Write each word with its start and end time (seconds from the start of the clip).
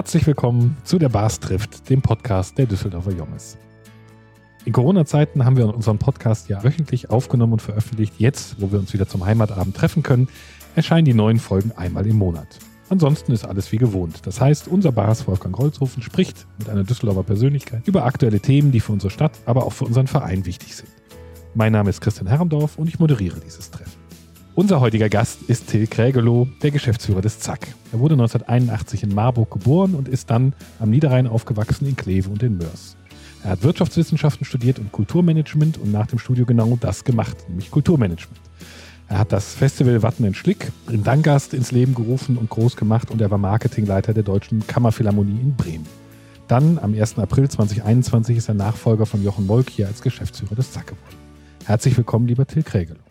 Herzlich 0.00 0.26
willkommen 0.26 0.78
zu 0.82 0.98
der 0.98 1.10
Bars 1.10 1.40
trifft, 1.40 1.90
dem 1.90 2.00
Podcast 2.00 2.56
der 2.56 2.64
Düsseldorfer 2.64 3.12
Junges. 3.12 3.58
In 4.64 4.72
Corona-Zeiten 4.72 5.44
haben 5.44 5.58
wir 5.58 5.74
unseren 5.74 5.98
Podcast 5.98 6.48
ja 6.48 6.64
wöchentlich 6.64 7.10
aufgenommen 7.10 7.52
und 7.52 7.60
veröffentlicht. 7.60 8.14
Jetzt, 8.16 8.62
wo 8.62 8.72
wir 8.72 8.78
uns 8.78 8.94
wieder 8.94 9.06
zum 9.06 9.26
Heimatabend 9.26 9.76
treffen 9.76 10.02
können, 10.02 10.28
erscheinen 10.74 11.04
die 11.04 11.12
neuen 11.12 11.38
Folgen 11.38 11.72
einmal 11.72 12.06
im 12.06 12.16
Monat. 12.16 12.46
Ansonsten 12.88 13.32
ist 13.32 13.44
alles 13.44 13.70
wie 13.72 13.76
gewohnt. 13.76 14.26
Das 14.26 14.40
heißt, 14.40 14.68
unser 14.68 14.90
Bars 14.90 15.28
Wolfgang 15.28 15.58
Holzhofen 15.58 16.02
spricht 16.02 16.46
mit 16.58 16.70
einer 16.70 16.84
Düsseldorfer 16.84 17.24
Persönlichkeit 17.24 17.86
über 17.86 18.06
aktuelle 18.06 18.40
Themen, 18.40 18.72
die 18.72 18.80
für 18.80 18.92
unsere 18.92 19.10
Stadt, 19.10 19.32
aber 19.44 19.66
auch 19.66 19.74
für 19.74 19.84
unseren 19.84 20.06
Verein 20.06 20.46
wichtig 20.46 20.76
sind. 20.76 20.88
Mein 21.52 21.72
Name 21.72 21.90
ist 21.90 22.00
Christian 22.00 22.26
Herrendorf 22.26 22.78
und 22.78 22.88
ich 22.88 22.98
moderiere 22.98 23.38
dieses 23.40 23.70
Treffen. 23.70 23.99
Unser 24.60 24.82
heutiger 24.82 25.08
Gast 25.08 25.40
ist 25.48 25.68
Till 25.68 25.86
Krägelow, 25.86 26.46
der 26.62 26.70
Geschäftsführer 26.70 27.22
des 27.22 27.40
ZAK. 27.40 27.68
Er 27.94 27.98
wurde 27.98 28.12
1981 28.12 29.04
in 29.04 29.14
Marburg 29.14 29.50
geboren 29.50 29.94
und 29.94 30.06
ist 30.06 30.28
dann 30.28 30.52
am 30.78 30.90
Niederrhein 30.90 31.26
aufgewachsen 31.26 31.86
in 31.86 31.96
Kleve 31.96 32.28
und 32.28 32.42
in 32.42 32.58
Mörs. 32.58 32.94
Er 33.42 33.52
hat 33.52 33.62
Wirtschaftswissenschaften 33.62 34.44
studiert 34.44 34.78
und 34.78 34.92
Kulturmanagement 34.92 35.78
und 35.78 35.90
nach 35.90 36.08
dem 36.08 36.18
Studio 36.18 36.44
genau 36.44 36.76
das 36.78 37.04
gemacht, 37.04 37.38
nämlich 37.48 37.70
Kulturmanagement. 37.70 38.38
Er 39.08 39.20
hat 39.20 39.32
das 39.32 39.54
Festival 39.54 40.02
Watten 40.02 40.26
in 40.26 40.34
Schlick 40.34 40.70
in 40.90 41.04
Dangast 41.04 41.54
ins 41.54 41.72
Leben 41.72 41.94
gerufen 41.94 42.36
und 42.36 42.50
groß 42.50 42.76
gemacht 42.76 43.10
und 43.10 43.22
er 43.22 43.30
war 43.30 43.38
Marketingleiter 43.38 44.12
der 44.12 44.24
Deutschen 44.24 44.66
Kammerphilharmonie 44.66 45.40
in 45.40 45.54
Bremen. 45.54 45.86
Dann, 46.48 46.78
am 46.78 46.92
1. 46.92 47.18
April 47.18 47.48
2021, 47.48 48.36
ist 48.36 48.48
er 48.48 48.54
Nachfolger 48.56 49.06
von 49.06 49.24
Jochen 49.24 49.46
Molk 49.46 49.70
hier 49.70 49.86
als 49.86 50.02
Geschäftsführer 50.02 50.54
des 50.54 50.70
ZAK 50.70 50.88
geworden. 50.88 51.16
Herzlich 51.64 51.96
willkommen, 51.96 52.28
lieber 52.28 52.46
Till 52.46 52.62
Krägelow. 52.62 53.09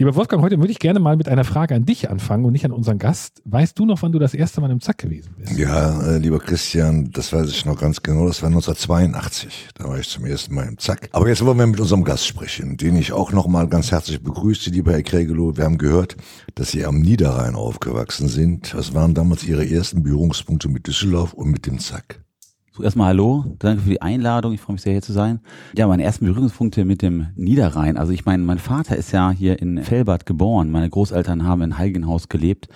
Lieber 0.00 0.14
Wolfgang, 0.14 0.44
heute 0.44 0.60
würde 0.60 0.70
ich 0.70 0.78
gerne 0.78 1.00
mal 1.00 1.16
mit 1.16 1.28
einer 1.28 1.42
Frage 1.42 1.74
an 1.74 1.84
dich 1.84 2.08
anfangen 2.08 2.44
und 2.44 2.52
nicht 2.52 2.64
an 2.64 2.70
unseren 2.70 3.00
Gast. 3.00 3.42
Weißt 3.46 3.76
du 3.76 3.84
noch, 3.84 4.00
wann 4.00 4.12
du 4.12 4.20
das 4.20 4.32
erste 4.32 4.60
Mal 4.60 4.70
im 4.70 4.80
Zack 4.80 4.98
gewesen 4.98 5.34
bist? 5.36 5.58
Ja, 5.58 6.00
äh, 6.02 6.18
lieber 6.18 6.38
Christian, 6.38 7.10
das 7.10 7.32
weiß 7.32 7.48
ich 7.48 7.64
noch 7.64 7.80
ganz 7.80 8.00
genau. 8.00 8.28
Das 8.28 8.40
war 8.40 8.46
1982. 8.46 9.70
Da 9.74 9.88
war 9.88 9.98
ich 9.98 10.08
zum 10.08 10.24
ersten 10.24 10.54
Mal 10.54 10.68
im 10.68 10.78
Zack. 10.78 11.08
Aber 11.10 11.26
jetzt 11.26 11.44
wollen 11.44 11.58
wir 11.58 11.66
mit 11.66 11.80
unserem 11.80 12.04
Gast 12.04 12.28
sprechen, 12.28 12.76
den 12.76 12.94
ich 12.94 13.10
auch 13.10 13.32
noch 13.32 13.48
mal 13.48 13.66
ganz 13.66 13.90
herzlich 13.90 14.22
begrüße, 14.22 14.70
lieber 14.70 14.92
Herr 14.92 15.02
Krägelow. 15.02 15.56
Wir 15.56 15.64
haben 15.64 15.78
gehört, 15.78 16.16
dass 16.54 16.70
Sie 16.70 16.86
am 16.86 17.00
Niederrhein 17.00 17.56
aufgewachsen 17.56 18.28
sind. 18.28 18.76
Was 18.76 18.94
waren 18.94 19.14
damals 19.14 19.42
Ihre 19.42 19.68
ersten 19.68 20.04
Berührungspunkte 20.04 20.68
mit 20.68 20.86
Düsseldorf 20.86 21.32
und 21.32 21.50
mit 21.50 21.66
dem 21.66 21.80
Zack? 21.80 22.20
Erstmal 22.80 23.08
Hallo, 23.08 23.44
danke 23.58 23.82
für 23.82 23.90
die 23.90 24.02
Einladung, 24.02 24.52
ich 24.52 24.60
freue 24.60 24.74
mich 24.74 24.82
sehr 24.82 24.92
hier 24.92 25.02
zu 25.02 25.12
sein. 25.12 25.40
Ja, 25.76 25.86
meine 25.86 26.04
ersten 26.04 26.26
Berührungspunkte 26.26 26.84
mit 26.84 27.02
dem 27.02 27.28
Niederrhein. 27.34 27.96
Also 27.96 28.12
ich 28.12 28.24
meine, 28.24 28.42
mein 28.44 28.58
Vater 28.58 28.96
ist 28.96 29.12
ja 29.12 29.30
hier 29.30 29.60
in 29.60 29.82
Fellbad 29.82 30.26
geboren. 30.26 30.70
Meine 30.70 30.88
Großeltern 30.88 31.44
haben 31.44 31.62
in 31.62 31.78
Heiligenhaus 31.78 32.28
gelebt 32.28 32.68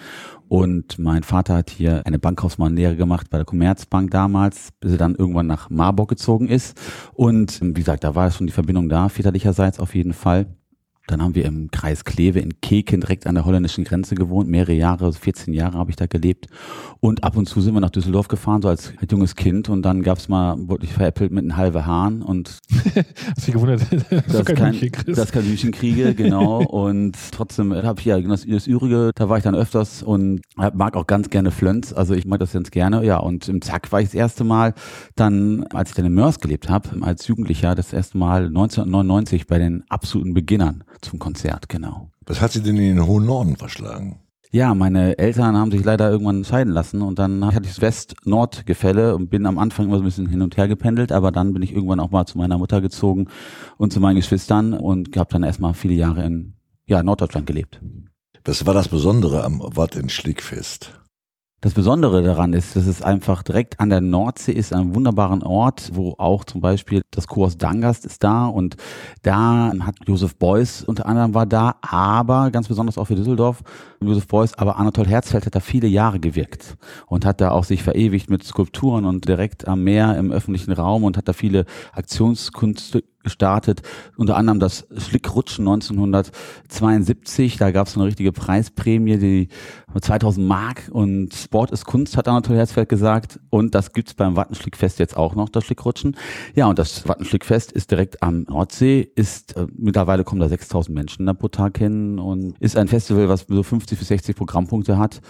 und 0.48 0.98
mein 0.98 1.22
Vater 1.22 1.54
hat 1.54 1.70
hier 1.70 2.02
eine 2.04 2.18
Bankkaufmannlehre 2.18 2.96
gemacht 2.96 3.30
bei 3.30 3.38
der 3.38 3.44
Commerzbank 3.44 4.10
damals, 4.10 4.70
bis 4.80 4.92
er 4.92 4.98
dann 4.98 5.14
irgendwann 5.14 5.46
nach 5.46 5.70
Marburg 5.70 6.10
gezogen 6.10 6.48
ist. 6.48 6.78
Und 7.14 7.60
wie 7.62 7.72
gesagt, 7.72 8.04
da 8.04 8.14
war 8.14 8.30
schon 8.30 8.46
die 8.46 8.52
Verbindung 8.52 8.88
da, 8.88 9.08
väterlicherseits 9.08 9.80
auf 9.80 9.94
jeden 9.94 10.12
Fall. 10.12 10.46
Dann 11.08 11.20
haben 11.20 11.34
wir 11.34 11.44
im 11.44 11.70
Kreis 11.70 12.04
Kleve 12.04 12.38
in 12.38 12.60
Keken 12.60 13.00
direkt 13.00 13.26
an 13.26 13.34
der 13.34 13.44
holländischen 13.44 13.84
Grenze 13.84 14.14
gewohnt. 14.14 14.48
Mehrere 14.48 14.72
Jahre, 14.72 15.12
14 15.12 15.52
Jahre 15.52 15.76
habe 15.76 15.90
ich 15.90 15.96
da 15.96 16.06
gelebt. 16.06 16.46
Und 17.00 17.24
ab 17.24 17.36
und 17.36 17.46
zu 17.46 17.60
sind 17.60 17.74
wir 17.74 17.80
nach 17.80 17.90
Düsseldorf 17.90 18.28
gefahren, 18.28 18.62
so 18.62 18.68
als 18.68 18.92
junges 19.10 19.34
Kind. 19.34 19.68
Und 19.68 19.82
dann 19.82 20.02
gab 20.02 20.18
es 20.18 20.28
mal, 20.28 20.56
wurde 20.68 20.84
ich 20.84 20.92
veräppelt 20.92 21.32
mit 21.32 21.42
einem 21.42 21.56
halben 21.56 21.84
Hahn. 21.84 22.22
Und 22.22 22.58
Hast 23.36 23.46
dich 23.46 23.54
gewundert, 23.54 23.80
dass 24.10 24.26
das 24.26 24.44
du 24.44 24.54
kein, 24.54 24.90
das 25.06 25.32
kein 25.32 25.42
Hühnchen 25.42 25.72
kriege, 25.72 26.14
genau. 26.14 26.58
und 26.62 27.16
trotzdem 27.32 27.74
habe 27.74 27.98
ich 27.98 28.06
ja 28.06 28.20
das, 28.20 28.46
das 28.46 28.66
Übrige, 28.66 29.10
da 29.14 29.28
war 29.28 29.38
ich 29.38 29.44
dann 29.44 29.56
öfters 29.56 30.02
und 30.02 30.42
mag 30.56 30.96
auch 30.96 31.06
ganz 31.06 31.30
gerne 31.30 31.50
Flönz. 31.50 31.92
Also 31.92 32.14
ich 32.14 32.26
mag 32.26 32.38
das 32.38 32.52
ganz 32.52 32.70
gerne. 32.70 33.04
Ja, 33.04 33.18
und 33.18 33.48
im 33.48 33.60
Zack 33.60 33.90
war 33.90 34.00
ich 34.00 34.08
das 34.08 34.14
erste 34.14 34.44
Mal 34.44 34.74
dann, 35.16 35.64
als 35.72 35.90
ich 35.90 35.96
dann 35.96 36.06
in 36.06 36.14
Mörs 36.14 36.38
gelebt 36.38 36.68
habe, 36.68 36.90
als 37.00 37.26
Jugendlicher, 37.26 37.74
das 37.74 37.92
erste 37.92 38.18
Mal 38.18 38.46
1999 38.46 39.46
bei 39.46 39.58
den 39.58 39.84
absoluten 39.88 40.34
Beginnern 40.34 40.84
zum 41.00 41.18
Konzert, 41.18 41.68
genau. 41.68 42.10
Was 42.26 42.40
hat 42.40 42.52
Sie 42.52 42.62
denn 42.62 42.76
in 42.76 42.96
den 42.96 43.06
hohen 43.06 43.26
Norden 43.26 43.56
verschlagen? 43.56 44.20
Ja, 44.54 44.74
meine 44.74 45.16
Eltern 45.16 45.56
haben 45.56 45.70
sich 45.70 45.82
leider 45.82 46.10
irgendwann 46.10 46.44
scheiden 46.44 46.74
lassen 46.74 47.00
und 47.00 47.18
dann 47.18 47.46
hatte 47.46 47.62
ich 47.62 47.70
das 47.70 47.80
West-Nord-Gefälle 47.80 49.16
und 49.16 49.30
bin 49.30 49.46
am 49.46 49.58
Anfang 49.58 49.86
immer 49.86 49.96
so 49.96 50.02
ein 50.02 50.04
bisschen 50.04 50.28
hin 50.28 50.42
und 50.42 50.58
her 50.58 50.68
gependelt, 50.68 51.10
aber 51.10 51.32
dann 51.32 51.54
bin 51.54 51.62
ich 51.62 51.72
irgendwann 51.72 52.00
auch 52.00 52.10
mal 52.10 52.26
zu 52.26 52.36
meiner 52.36 52.58
Mutter 52.58 52.82
gezogen 52.82 53.28
und 53.78 53.94
zu 53.94 54.00
meinen 54.00 54.16
Geschwistern 54.16 54.74
und 54.74 55.16
habe 55.16 55.32
dann 55.32 55.42
erstmal 55.42 55.72
viele 55.72 55.94
Jahre 55.94 56.26
in 56.26 56.52
ja, 56.84 57.02
Norddeutschland 57.02 57.46
gelebt. 57.46 57.80
Was 58.44 58.66
war 58.66 58.74
das 58.74 58.88
Besondere 58.88 59.42
am 59.42 59.62
Watt 59.62 59.96
in 59.96 60.10
Schlickfest? 60.10 61.00
Das 61.62 61.74
Besondere 61.74 62.24
daran 62.24 62.54
ist, 62.54 62.74
dass 62.74 62.88
es 62.88 63.02
einfach 63.02 63.44
direkt 63.44 63.78
an 63.78 63.88
der 63.88 64.00
Nordsee 64.00 64.50
ist, 64.50 64.72
ein 64.72 64.96
wunderbaren 64.96 65.44
Ort, 65.44 65.92
wo 65.94 66.16
auch 66.18 66.42
zum 66.42 66.60
Beispiel 66.60 67.02
das 67.12 67.28
Kurs 67.28 67.56
Dangast 67.56 68.04
ist 68.04 68.24
da 68.24 68.46
und 68.46 68.76
da 69.22 69.72
hat 69.78 69.94
Josef 70.04 70.34
Beuys 70.34 70.82
unter 70.82 71.06
anderem 71.06 71.34
war 71.34 71.46
da, 71.46 71.76
aber 71.80 72.50
ganz 72.50 72.66
besonders 72.66 72.98
auch 72.98 73.04
für 73.04 73.14
Düsseldorf, 73.14 73.62
Josef 74.00 74.26
Beuys, 74.26 74.54
aber 74.54 74.76
Anatol 74.76 75.06
Herzfeld 75.06 75.46
hat 75.46 75.54
da 75.54 75.60
viele 75.60 75.86
Jahre 75.86 76.18
gewirkt 76.18 76.76
und 77.06 77.24
hat 77.24 77.40
da 77.40 77.52
auch 77.52 77.62
sich 77.62 77.84
verewigt 77.84 78.28
mit 78.28 78.42
Skulpturen 78.42 79.04
und 79.04 79.28
direkt 79.28 79.68
am 79.68 79.84
Meer 79.84 80.18
im 80.18 80.32
öffentlichen 80.32 80.72
Raum 80.72 81.04
und 81.04 81.16
hat 81.16 81.28
da 81.28 81.32
viele 81.32 81.64
Aktionskunst 81.92 82.98
gestartet, 83.22 83.82
unter 84.16 84.36
anderem 84.36 84.60
das 84.60 84.86
Schlickrutschen 84.96 85.66
1972, 85.66 87.56
da 87.56 87.70
gab 87.70 87.86
es 87.86 87.96
eine 87.96 88.06
richtige 88.06 88.32
Preisprämie, 88.32 89.18
die 89.18 89.48
2000 90.00 90.46
Mark 90.46 90.88
und 90.90 91.34
Sport 91.34 91.70
ist 91.70 91.84
Kunst, 91.84 92.16
hat 92.16 92.28
Anatol 92.28 92.56
Herzfeld 92.56 92.88
gesagt 92.88 93.40
und 93.50 93.74
das 93.74 93.92
gibt's 93.92 94.14
beim 94.14 94.36
Wattenschlickfest 94.36 94.98
jetzt 94.98 95.16
auch 95.16 95.34
noch, 95.34 95.48
das 95.48 95.64
Schlickrutschen. 95.64 96.16
Ja, 96.54 96.66
und 96.66 96.78
das 96.78 97.06
Wattenschlickfest 97.08 97.72
ist 97.72 97.90
direkt 97.90 98.22
am 98.22 98.42
Nordsee, 98.42 99.08
ist 99.14 99.56
äh, 99.56 99.66
mittlerweile 99.76 100.24
kommen 100.24 100.40
da 100.40 100.48
6000 100.48 100.94
Menschen 100.94 101.26
da 101.26 101.34
pro 101.34 101.48
Tag 101.48 101.78
hin 101.78 102.18
und 102.18 102.58
ist 102.58 102.76
ein 102.76 102.88
Festival, 102.88 103.28
was 103.28 103.46
so 103.48 103.62
50 103.62 103.98
bis 103.98 104.08
60 104.08 104.36
Programmpunkte 104.36 104.98
hat. 104.98 105.20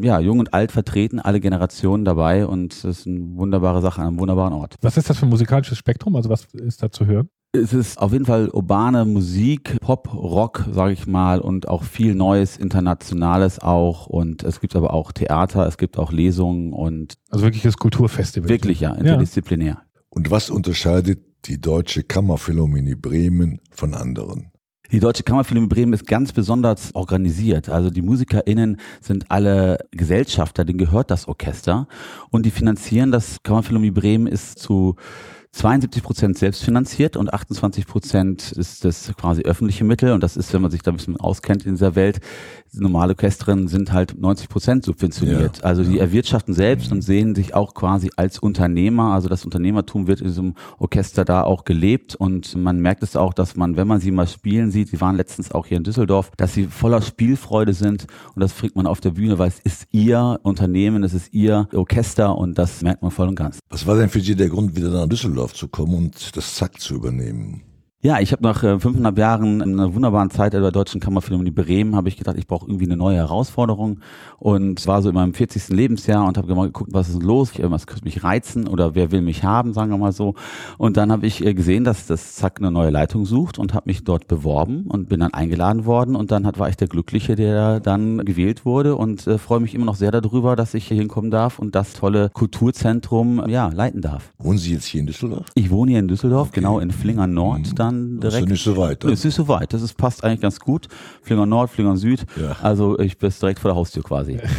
Ja, 0.00 0.20
jung 0.20 0.38
und 0.38 0.54
alt 0.54 0.72
vertreten, 0.72 1.20
alle 1.20 1.40
Generationen 1.40 2.04
dabei 2.04 2.46
und 2.46 2.84
das 2.84 2.98
ist 2.98 3.06
eine 3.06 3.36
wunderbare 3.36 3.82
Sache 3.82 4.00
an 4.00 4.08
einem 4.08 4.18
wunderbaren 4.18 4.52
Ort. 4.52 4.76
Was 4.80 4.96
ist 4.96 5.10
das 5.10 5.18
für 5.18 5.26
ein 5.26 5.30
musikalisches 5.30 5.78
Spektrum? 5.78 6.16
Also 6.16 6.30
was 6.30 6.46
ist 6.54 6.82
da 6.82 6.90
zu 6.90 7.06
hören? 7.06 7.28
Es 7.54 7.74
ist 7.74 7.98
auf 7.98 8.12
jeden 8.12 8.24
Fall 8.24 8.48
urbane 8.48 9.04
Musik, 9.04 9.78
Pop, 9.82 10.14
Rock, 10.14 10.64
sage 10.72 10.94
ich 10.94 11.06
mal, 11.06 11.38
und 11.38 11.68
auch 11.68 11.82
viel 11.82 12.14
Neues, 12.14 12.56
Internationales 12.56 13.58
auch. 13.58 14.06
Und 14.06 14.42
es 14.42 14.58
gibt 14.58 14.74
aber 14.74 14.94
auch 14.94 15.12
Theater, 15.12 15.66
es 15.66 15.76
gibt 15.76 15.98
auch 15.98 16.12
Lesungen 16.12 16.72
und 16.72 17.18
Also 17.28 17.44
wirklich 17.44 17.62
das 17.62 17.76
Kulturfestival. 17.76 18.48
wirklich 18.48 18.80
ja, 18.80 18.94
interdisziplinär. 18.94 19.82
Und 20.08 20.30
was 20.30 20.48
unterscheidet 20.48 21.20
die 21.44 21.60
Deutsche 21.60 22.04
Kammerphilharmonie 22.04 22.94
Bremen 22.94 23.60
von 23.70 23.92
anderen? 23.92 24.50
Die 24.90 25.00
Deutsche 25.00 25.22
Kammerphilharmonie 25.22 25.74
Bremen 25.74 25.92
ist 25.92 26.06
ganz 26.06 26.32
besonders 26.32 26.94
organisiert. 26.94 27.68
Also 27.68 27.90
die 27.90 28.00
MusikerInnen 28.00 28.78
sind 29.02 29.30
alle 29.30 29.76
Gesellschafter, 29.90 30.64
denen 30.64 30.78
gehört 30.78 31.10
das 31.10 31.28
Orchester 31.28 31.86
und 32.30 32.46
die 32.46 32.50
finanzieren 32.50 33.12
das 33.12 33.42
Kammerphilharmonie 33.42 33.90
Bremen 33.90 34.26
ist 34.26 34.58
zu 34.58 34.96
72 35.54 36.02
Prozent 36.02 36.38
selbstfinanziert 36.38 37.16
und 37.16 37.32
28 37.32 37.86
Prozent 37.86 38.52
ist 38.52 38.86
das 38.86 39.12
quasi 39.18 39.42
öffentliche 39.42 39.84
Mittel. 39.84 40.12
Und 40.12 40.22
das 40.22 40.36
ist, 40.38 40.52
wenn 40.54 40.62
man 40.62 40.70
sich 40.70 40.80
da 40.80 40.90
ein 40.90 40.96
bisschen 40.96 41.18
auskennt 41.18 41.66
in 41.66 41.74
dieser 41.74 41.94
Welt, 41.94 42.20
normale 42.72 43.12
Orchestren 43.12 43.68
sind 43.68 43.92
halt 43.92 44.18
90 44.18 44.48
Prozent 44.48 44.84
subventioniert. 44.86 45.58
Ja, 45.58 45.64
also 45.64 45.84
die 45.84 45.96
ja. 45.96 46.00
erwirtschaften 46.00 46.54
selbst 46.54 46.86
Mhm. 46.90 46.96
und 46.96 47.02
sehen 47.02 47.34
sich 47.34 47.54
auch 47.54 47.74
quasi 47.74 48.10
als 48.16 48.38
Unternehmer. 48.38 49.12
Also 49.12 49.28
das 49.28 49.44
Unternehmertum 49.44 50.06
wird 50.06 50.20
in 50.22 50.28
diesem 50.28 50.54
Orchester 50.78 51.26
da 51.26 51.42
auch 51.42 51.64
gelebt. 51.64 52.14
Und 52.14 52.56
man 52.56 52.80
merkt 52.80 53.02
es 53.02 53.14
auch, 53.14 53.34
dass 53.34 53.54
man, 53.54 53.76
wenn 53.76 53.86
man 53.86 54.00
sie 54.00 54.10
mal 54.10 54.26
spielen 54.26 54.70
sieht, 54.70 54.88
sie 54.88 55.02
waren 55.02 55.16
letztens 55.16 55.52
auch 55.52 55.66
hier 55.66 55.76
in 55.76 55.84
Düsseldorf, 55.84 56.30
dass 56.38 56.54
sie 56.54 56.64
voller 56.66 57.02
Spielfreude 57.02 57.74
sind. 57.74 58.06
Und 58.34 58.40
das 58.40 58.56
kriegt 58.56 58.74
man 58.74 58.86
auf 58.86 59.00
der 59.00 59.10
Bühne, 59.10 59.38
weil 59.38 59.48
es 59.48 59.58
ist 59.60 59.86
ihr 59.92 60.40
Unternehmen, 60.44 61.04
es 61.04 61.12
ist 61.12 61.34
ihr 61.34 61.68
Orchester 61.74 62.38
und 62.38 62.56
das 62.56 62.80
merkt 62.80 63.02
man 63.02 63.10
voll 63.10 63.28
und 63.28 63.34
ganz. 63.34 63.58
Was 63.68 63.86
war 63.86 63.96
denn 63.96 64.08
für 64.08 64.20
Sie 64.20 64.34
der 64.34 64.48
Grund, 64.48 64.74
wieder 64.74 64.88
nach 64.88 65.06
Düsseldorf 65.06 65.41
zu 65.50 65.68
kommen 65.68 65.94
und 65.94 66.36
das 66.36 66.54
Zack 66.54 66.80
zu 66.80 66.94
übernehmen? 66.94 67.71
Ja, 68.04 68.18
ich 68.18 68.32
habe 68.32 68.42
nach 68.42 68.64
äh, 68.64 68.80
fünfeinhalb 68.80 69.16
Jahren 69.16 69.60
in 69.60 69.78
einer 69.78 69.94
wunderbaren 69.94 70.28
Zeit 70.28 70.54
der 70.54 70.72
Deutschen 70.72 71.00
Kammerphilharmonie 71.00 71.52
Bremen, 71.52 71.94
habe 71.94 72.08
ich 72.08 72.16
gedacht, 72.16 72.36
ich 72.36 72.48
brauche 72.48 72.66
irgendwie 72.66 72.86
eine 72.86 72.96
neue 72.96 73.14
Herausforderung 73.18 74.00
und 74.40 74.84
war 74.88 75.02
so 75.02 75.08
in 75.10 75.14
meinem 75.14 75.34
40. 75.34 75.68
Lebensjahr 75.68 76.26
und 76.26 76.36
habe 76.36 76.52
mal 76.56 76.66
geguckt, 76.66 76.90
was 76.92 77.08
ist 77.08 77.22
los, 77.22 77.52
Ich, 77.54 77.62
was 77.70 77.86
könnte 77.86 78.04
mich 78.04 78.24
reizen 78.24 78.66
oder 78.66 78.96
wer 78.96 79.12
will 79.12 79.22
mich 79.22 79.44
haben, 79.44 79.72
sagen 79.72 79.92
wir 79.92 79.98
mal 79.98 80.10
so. 80.10 80.34
Und 80.78 80.96
dann 80.96 81.12
habe 81.12 81.26
ich 81.28 81.46
äh, 81.46 81.54
gesehen, 81.54 81.84
dass 81.84 82.08
das 82.08 82.34
Zack 82.34 82.56
eine 82.58 82.72
neue 82.72 82.90
Leitung 82.90 83.24
sucht 83.24 83.56
und 83.60 83.72
habe 83.72 83.84
mich 83.88 84.02
dort 84.02 84.26
beworben 84.26 84.86
und 84.88 85.08
bin 85.08 85.20
dann 85.20 85.32
eingeladen 85.32 85.84
worden 85.84 86.16
und 86.16 86.32
dann 86.32 86.44
hat, 86.44 86.58
war 86.58 86.68
ich 86.68 86.76
der 86.76 86.88
Glückliche, 86.88 87.36
der 87.36 87.78
dann 87.78 88.24
gewählt 88.24 88.64
wurde 88.64 88.96
und 88.96 89.28
äh, 89.28 89.38
freue 89.38 89.60
mich 89.60 89.76
immer 89.76 89.84
noch 89.84 89.94
sehr 89.94 90.10
darüber, 90.10 90.56
dass 90.56 90.74
ich 90.74 90.88
hier 90.88 90.96
hinkommen 90.96 91.30
darf 91.30 91.60
und 91.60 91.76
das 91.76 91.92
tolle 91.92 92.30
Kulturzentrum 92.34 93.48
ja 93.48 93.68
leiten 93.68 94.00
darf. 94.00 94.32
Wohnen 94.38 94.58
Sie 94.58 94.72
jetzt 94.72 94.86
hier 94.86 95.02
in 95.02 95.06
Düsseldorf? 95.06 95.46
Ich 95.54 95.70
wohne 95.70 95.92
hier 95.92 96.00
in 96.00 96.08
Düsseldorf, 96.08 96.48
Okay. 96.48 96.58
genau 96.58 96.80
in 96.80 96.90
Flingern 96.90 97.32
Nord, 97.32 97.60
Mhm. 97.70 97.74
dann 97.76 97.91
Das 98.20 98.34
ist 98.34 98.40
ja 98.40 98.40
direkt. 98.40 98.48
nicht 98.50 98.64
so 98.64 98.76
weit. 98.76 99.04
Es 99.04 99.12
ist 99.12 99.24
nicht 99.24 99.34
so 99.34 99.48
weit. 99.48 99.72
Das 99.72 99.82
ist, 99.82 99.96
passt 99.96 100.24
eigentlich 100.24 100.40
ganz 100.40 100.58
gut. 100.60 100.88
Flingern 101.22 101.48
Nord, 101.48 101.70
Flingern 101.70 101.96
Süd. 101.96 102.24
Ja. 102.40 102.56
Also 102.62 102.98
ich 102.98 103.18
bin 103.18 103.30
direkt 103.40 103.60
vor 103.60 103.70
der 103.70 103.76
Haustür 103.76 104.02
quasi. 104.02 104.38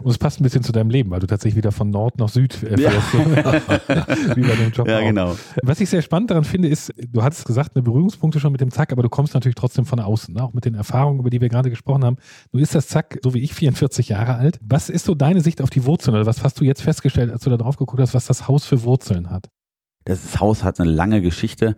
Und 0.00 0.10
es 0.10 0.18
passt 0.18 0.40
ein 0.40 0.42
bisschen 0.42 0.62
zu 0.62 0.72
deinem 0.72 0.90
Leben, 0.90 1.10
weil 1.10 1.20
du 1.20 1.26
tatsächlich 1.26 1.56
wieder 1.56 1.72
von 1.72 1.90
Nord 1.90 2.18
nach 2.18 2.28
Süd 2.28 2.54
äh, 2.62 2.76
fährst. 2.76 3.14
Ja. 3.14 3.16
Wie 4.36 4.42
bei 4.42 4.54
dem 4.56 4.72
Job. 4.72 4.88
Ja, 4.88 4.98
auch. 4.98 5.02
genau. 5.02 5.36
Was 5.62 5.80
ich 5.80 5.88
sehr 5.88 6.02
spannend 6.02 6.30
daran 6.30 6.44
finde, 6.44 6.68
ist, 6.68 6.92
du 6.96 7.22
hattest 7.22 7.44
gesagt, 7.44 7.76
eine 7.76 7.82
Berührungspunkte 7.82 8.40
schon 8.40 8.52
mit 8.52 8.60
dem 8.60 8.70
Zack, 8.70 8.92
aber 8.92 9.02
du 9.02 9.08
kommst 9.08 9.34
natürlich 9.34 9.54
trotzdem 9.54 9.86
von 9.86 10.00
außen, 10.00 10.34
ne? 10.34 10.42
auch 10.42 10.52
mit 10.52 10.64
den 10.64 10.74
Erfahrungen, 10.74 11.20
über 11.20 11.30
die 11.30 11.40
wir 11.40 11.48
gerade 11.48 11.70
gesprochen 11.70 12.04
haben. 12.04 12.16
Du 12.52 12.58
ist 12.58 12.74
das 12.74 12.88
Zack, 12.88 13.18
so 13.22 13.34
wie 13.34 13.40
ich, 13.40 13.54
44 13.54 14.08
Jahre 14.08 14.34
alt. 14.34 14.58
Was 14.62 14.90
ist 14.90 15.04
so 15.04 15.14
deine 15.14 15.40
Sicht 15.40 15.62
auf 15.62 15.70
die 15.70 15.84
Wurzeln 15.84 16.14
oder 16.14 16.26
was 16.26 16.42
hast 16.42 16.60
du 16.60 16.64
jetzt 16.64 16.82
festgestellt, 16.82 17.30
als 17.30 17.42
du 17.42 17.50
da 17.50 17.56
drauf 17.56 17.76
geguckt 17.76 18.00
hast, 18.00 18.14
was 18.14 18.26
das 18.26 18.48
Haus 18.48 18.64
für 18.64 18.82
Wurzeln 18.82 19.30
hat? 19.30 19.48
Das 20.06 20.38
Haus 20.38 20.62
hat 20.62 20.78
eine 20.78 20.88
lange 20.88 21.20
Geschichte. 21.20 21.74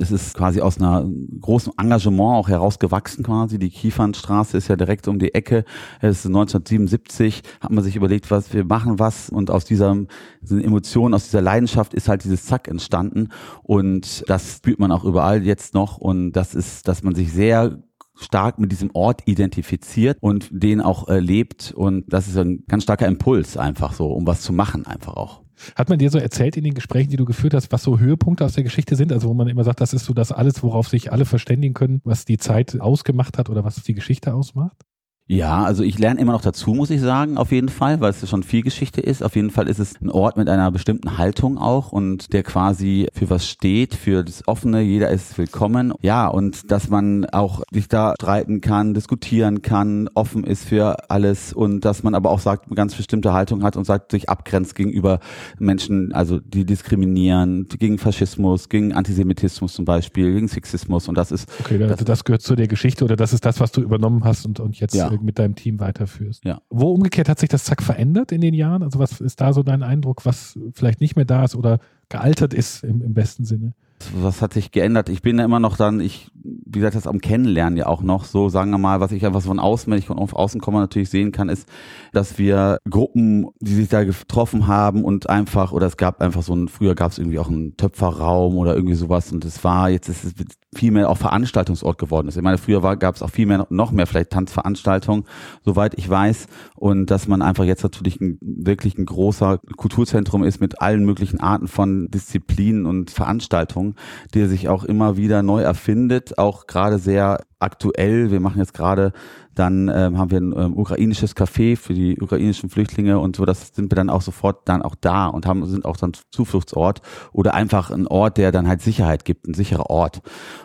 Es 0.00 0.10
ist 0.10 0.34
quasi 0.34 0.60
aus 0.60 0.78
einer 0.78 1.08
großen 1.40 1.72
Engagement 1.78 2.34
auch 2.34 2.48
herausgewachsen 2.48 3.24
quasi. 3.24 3.60
Die 3.60 3.70
Kiefernstraße 3.70 4.56
ist 4.56 4.66
ja 4.66 4.74
direkt 4.74 5.06
um 5.06 5.20
die 5.20 5.32
Ecke. 5.32 5.64
Es 6.00 6.18
ist 6.18 6.26
1977, 6.26 7.42
hat 7.60 7.70
man 7.70 7.84
sich 7.84 7.94
überlegt, 7.94 8.32
was 8.32 8.52
wir 8.52 8.64
machen 8.64 8.98
was 8.98 9.30
und 9.30 9.52
aus 9.52 9.64
dieser, 9.64 9.96
dieser 10.42 10.64
Emotion, 10.64 11.14
aus 11.14 11.26
dieser 11.26 11.40
Leidenschaft 11.40 11.94
ist 11.94 12.08
halt 12.08 12.24
dieses 12.24 12.46
Zack 12.46 12.66
entstanden 12.66 13.28
und 13.62 14.24
das 14.28 14.56
spürt 14.56 14.80
man 14.80 14.90
auch 14.90 15.04
überall 15.04 15.44
jetzt 15.44 15.72
noch 15.72 15.98
und 15.98 16.32
das 16.32 16.56
ist, 16.56 16.88
dass 16.88 17.04
man 17.04 17.14
sich 17.14 17.32
sehr 17.32 17.78
stark 18.20 18.58
mit 18.58 18.72
diesem 18.72 18.90
Ort 18.94 19.22
identifiziert 19.26 20.18
und 20.20 20.48
den 20.50 20.80
auch 20.80 21.08
erlebt 21.08 21.72
und 21.74 22.12
das 22.12 22.28
ist 22.28 22.36
ein 22.36 22.64
ganz 22.68 22.82
starker 22.82 23.06
Impuls 23.06 23.56
einfach 23.56 23.92
so, 23.92 24.08
um 24.08 24.26
was 24.26 24.42
zu 24.42 24.52
machen 24.52 24.86
einfach 24.86 25.14
auch. 25.14 25.42
Hat 25.74 25.88
man 25.88 25.98
dir 25.98 26.10
so 26.10 26.18
erzählt 26.18 26.56
in 26.56 26.64
den 26.64 26.74
Gesprächen, 26.74 27.10
die 27.10 27.16
du 27.16 27.24
geführt 27.24 27.54
hast, 27.54 27.72
was 27.72 27.82
so 27.82 27.98
Höhepunkte 27.98 28.44
aus 28.44 28.52
der 28.52 28.62
Geschichte 28.62 28.96
sind? 28.96 29.12
Also 29.12 29.28
wo 29.28 29.34
man 29.34 29.48
immer 29.48 29.64
sagt, 29.64 29.80
das 29.80 29.92
ist 29.92 30.04
so 30.04 30.14
das 30.14 30.30
alles, 30.30 30.62
worauf 30.62 30.88
sich 30.88 31.12
alle 31.12 31.24
verständigen 31.24 31.74
können, 31.74 32.00
was 32.04 32.24
die 32.24 32.38
Zeit 32.38 32.80
ausgemacht 32.80 33.38
hat 33.38 33.50
oder 33.50 33.64
was 33.64 33.82
die 33.82 33.94
Geschichte 33.94 34.34
ausmacht? 34.34 34.84
Ja, 35.30 35.62
also 35.62 35.82
ich 35.82 35.98
lerne 35.98 36.18
immer 36.20 36.32
noch 36.32 36.40
dazu, 36.40 36.72
muss 36.72 36.88
ich 36.88 37.02
sagen, 37.02 37.36
auf 37.36 37.52
jeden 37.52 37.68
Fall, 37.68 38.00
weil 38.00 38.10
es 38.10 38.26
schon 38.26 38.42
viel 38.42 38.62
Geschichte 38.62 39.02
ist. 39.02 39.22
Auf 39.22 39.36
jeden 39.36 39.50
Fall 39.50 39.68
ist 39.68 39.78
es 39.78 40.00
ein 40.00 40.08
Ort 40.08 40.38
mit 40.38 40.48
einer 40.48 40.70
bestimmten 40.70 41.18
Haltung 41.18 41.58
auch 41.58 41.92
und 41.92 42.32
der 42.32 42.42
quasi 42.42 43.08
für 43.12 43.28
was 43.28 43.46
steht, 43.46 43.94
für 43.94 44.24
das 44.24 44.48
Offene, 44.48 44.80
jeder 44.80 45.10
ist 45.10 45.36
willkommen. 45.36 45.92
Ja, 46.00 46.28
und 46.28 46.72
dass 46.72 46.88
man 46.88 47.26
auch 47.26 47.62
sich 47.70 47.88
da 47.88 48.14
streiten 48.14 48.62
kann, 48.62 48.94
diskutieren 48.94 49.60
kann, 49.60 50.08
offen 50.14 50.44
ist 50.44 50.64
für 50.64 51.10
alles 51.10 51.52
und 51.52 51.84
dass 51.84 52.02
man 52.02 52.14
aber 52.14 52.30
auch 52.30 52.40
sagt, 52.40 52.68
eine 52.68 52.74
ganz 52.74 52.94
bestimmte 52.94 53.34
Haltung 53.34 53.62
hat 53.62 53.76
und 53.76 53.84
sagt, 53.84 54.12
sich 54.12 54.30
abgrenzt 54.30 54.76
gegenüber 54.76 55.20
Menschen, 55.58 56.14
also 56.14 56.38
die 56.40 56.64
diskriminieren, 56.64 57.68
gegen 57.68 57.98
Faschismus, 57.98 58.70
gegen 58.70 58.94
Antisemitismus 58.94 59.74
zum 59.74 59.84
Beispiel, 59.84 60.32
gegen 60.32 60.48
Sexismus 60.48 61.06
und 61.06 61.18
das 61.18 61.32
ist... 61.32 61.50
Okay, 61.60 61.76
das, 61.76 62.02
das 62.02 62.24
gehört 62.24 62.40
zu 62.40 62.56
der 62.56 62.66
Geschichte 62.66 63.04
oder 63.04 63.16
das 63.16 63.34
ist 63.34 63.44
das, 63.44 63.60
was 63.60 63.72
du 63.72 63.82
übernommen 63.82 64.24
hast 64.24 64.46
und, 64.46 64.58
und 64.58 64.80
jetzt 64.80 64.94
ja 64.94 65.17
mit 65.22 65.38
deinem 65.38 65.54
Team 65.54 65.80
weiterführst. 65.80 66.44
Ja. 66.44 66.60
Wo 66.70 66.90
umgekehrt 66.92 67.28
hat 67.28 67.38
sich 67.38 67.48
das 67.48 67.64
Zack 67.64 67.82
verändert 67.82 68.32
in 68.32 68.40
den 68.40 68.54
Jahren? 68.54 68.82
Also 68.82 68.98
was 68.98 69.20
ist 69.20 69.40
da 69.40 69.52
so 69.52 69.62
dein 69.62 69.82
Eindruck, 69.82 70.24
was 70.24 70.58
vielleicht 70.72 71.00
nicht 71.00 71.16
mehr 71.16 71.24
da 71.24 71.44
ist 71.44 71.54
oder 71.54 71.78
gealtert 72.08 72.54
ist 72.54 72.84
im, 72.84 73.02
im 73.02 73.14
besten 73.14 73.44
Sinne? 73.44 73.74
Was 74.14 74.42
hat 74.42 74.52
sich 74.52 74.70
geändert? 74.70 75.08
Ich 75.08 75.22
bin 75.22 75.38
ja 75.38 75.44
immer 75.44 75.60
noch 75.60 75.76
dann, 75.76 76.00
ich, 76.00 76.30
wie 76.34 76.78
gesagt, 76.78 76.94
das 76.94 77.06
am 77.06 77.20
Kennenlernen 77.20 77.76
ja 77.76 77.86
auch 77.86 78.02
noch 78.02 78.24
so, 78.24 78.48
sagen 78.48 78.70
wir 78.70 78.78
mal, 78.78 79.00
was 79.00 79.12
ich 79.12 79.24
einfach 79.26 79.42
von 79.42 79.58
außen, 79.58 79.90
wenn 79.90 79.98
ich 79.98 80.06
von 80.06 80.18
außen 80.18 80.60
komme, 80.60 80.78
natürlich 80.78 81.10
sehen 81.10 81.32
kann, 81.32 81.48
ist, 81.48 81.68
dass 82.12 82.38
wir 82.38 82.78
Gruppen, 82.88 83.48
die 83.60 83.74
sich 83.74 83.88
da 83.88 84.04
getroffen 84.04 84.66
haben 84.66 85.04
und 85.04 85.28
einfach, 85.28 85.72
oder 85.72 85.86
es 85.86 85.96
gab 85.96 86.20
einfach 86.20 86.42
so 86.42 86.54
ein, 86.54 86.68
früher 86.68 86.94
gab 86.94 87.12
es 87.12 87.18
irgendwie 87.18 87.38
auch 87.38 87.48
einen 87.48 87.76
Töpferraum 87.76 88.56
oder 88.56 88.74
irgendwie 88.74 88.94
sowas 88.94 89.32
und 89.32 89.44
es 89.44 89.62
war, 89.64 89.90
jetzt 89.90 90.08
ist 90.08 90.24
es 90.24 90.32
viel 90.74 90.90
mehr 90.90 91.08
auch 91.08 91.16
Veranstaltungsort 91.16 91.98
geworden 91.98 92.28
ist. 92.28 92.36
Ich 92.36 92.42
meine, 92.42 92.58
früher 92.58 92.96
gab 92.96 93.14
es 93.14 93.22
auch 93.22 93.30
viel 93.30 93.46
mehr, 93.46 93.66
noch 93.70 93.90
mehr 93.90 94.06
vielleicht 94.06 94.30
Tanzveranstaltungen, 94.30 95.24
soweit 95.64 95.94
ich 95.96 96.08
weiß. 96.08 96.46
Und 96.76 97.10
dass 97.10 97.26
man 97.26 97.42
einfach 97.42 97.64
jetzt 97.64 97.82
natürlich 97.82 98.20
ein, 98.20 98.38
wirklich 98.40 98.98
ein 98.98 99.06
großer 99.06 99.60
Kulturzentrum 99.76 100.44
ist 100.44 100.60
mit 100.60 100.80
allen 100.80 101.04
möglichen 101.04 101.40
Arten 101.40 101.68
von 101.68 102.08
Disziplinen 102.10 102.84
und 102.86 103.10
Veranstaltungen, 103.10 103.87
der 104.34 104.48
sich 104.48 104.68
auch 104.68 104.84
immer 104.84 105.16
wieder 105.16 105.42
neu 105.42 105.62
erfindet, 105.62 106.38
auch 106.38 106.66
gerade 106.66 106.98
sehr 106.98 107.40
aktuell. 107.58 108.30
Wir 108.30 108.40
machen 108.40 108.58
jetzt 108.58 108.74
gerade 108.74 109.12
dann 109.58 109.90
ähm, 109.92 110.18
haben 110.18 110.30
wir 110.30 110.40
ein 110.40 110.54
ähm, 110.56 110.78
ukrainisches 110.78 111.36
Café 111.36 111.76
für 111.76 111.92
die 111.92 112.20
ukrainischen 112.20 112.70
Flüchtlinge 112.70 113.18
und 113.18 113.36
so, 113.36 113.44
das 113.44 113.74
sind 113.74 113.90
wir 113.90 113.96
dann 113.96 114.10
auch 114.10 114.22
sofort 114.22 114.68
dann 114.68 114.82
auch 114.82 114.94
da 114.94 115.26
und 115.26 115.46
haben 115.46 115.66
sind 115.66 115.84
auch 115.84 115.96
dann 115.96 116.12
Zufluchtsort 116.30 117.02
oder 117.32 117.54
einfach 117.54 117.90
ein 117.90 118.06
Ort, 118.06 118.36
der 118.38 118.52
dann 118.52 118.68
halt 118.68 118.82
Sicherheit 118.82 119.24
gibt, 119.24 119.48
ein 119.48 119.54
sicherer 119.54 119.90
Ort. 119.90 120.20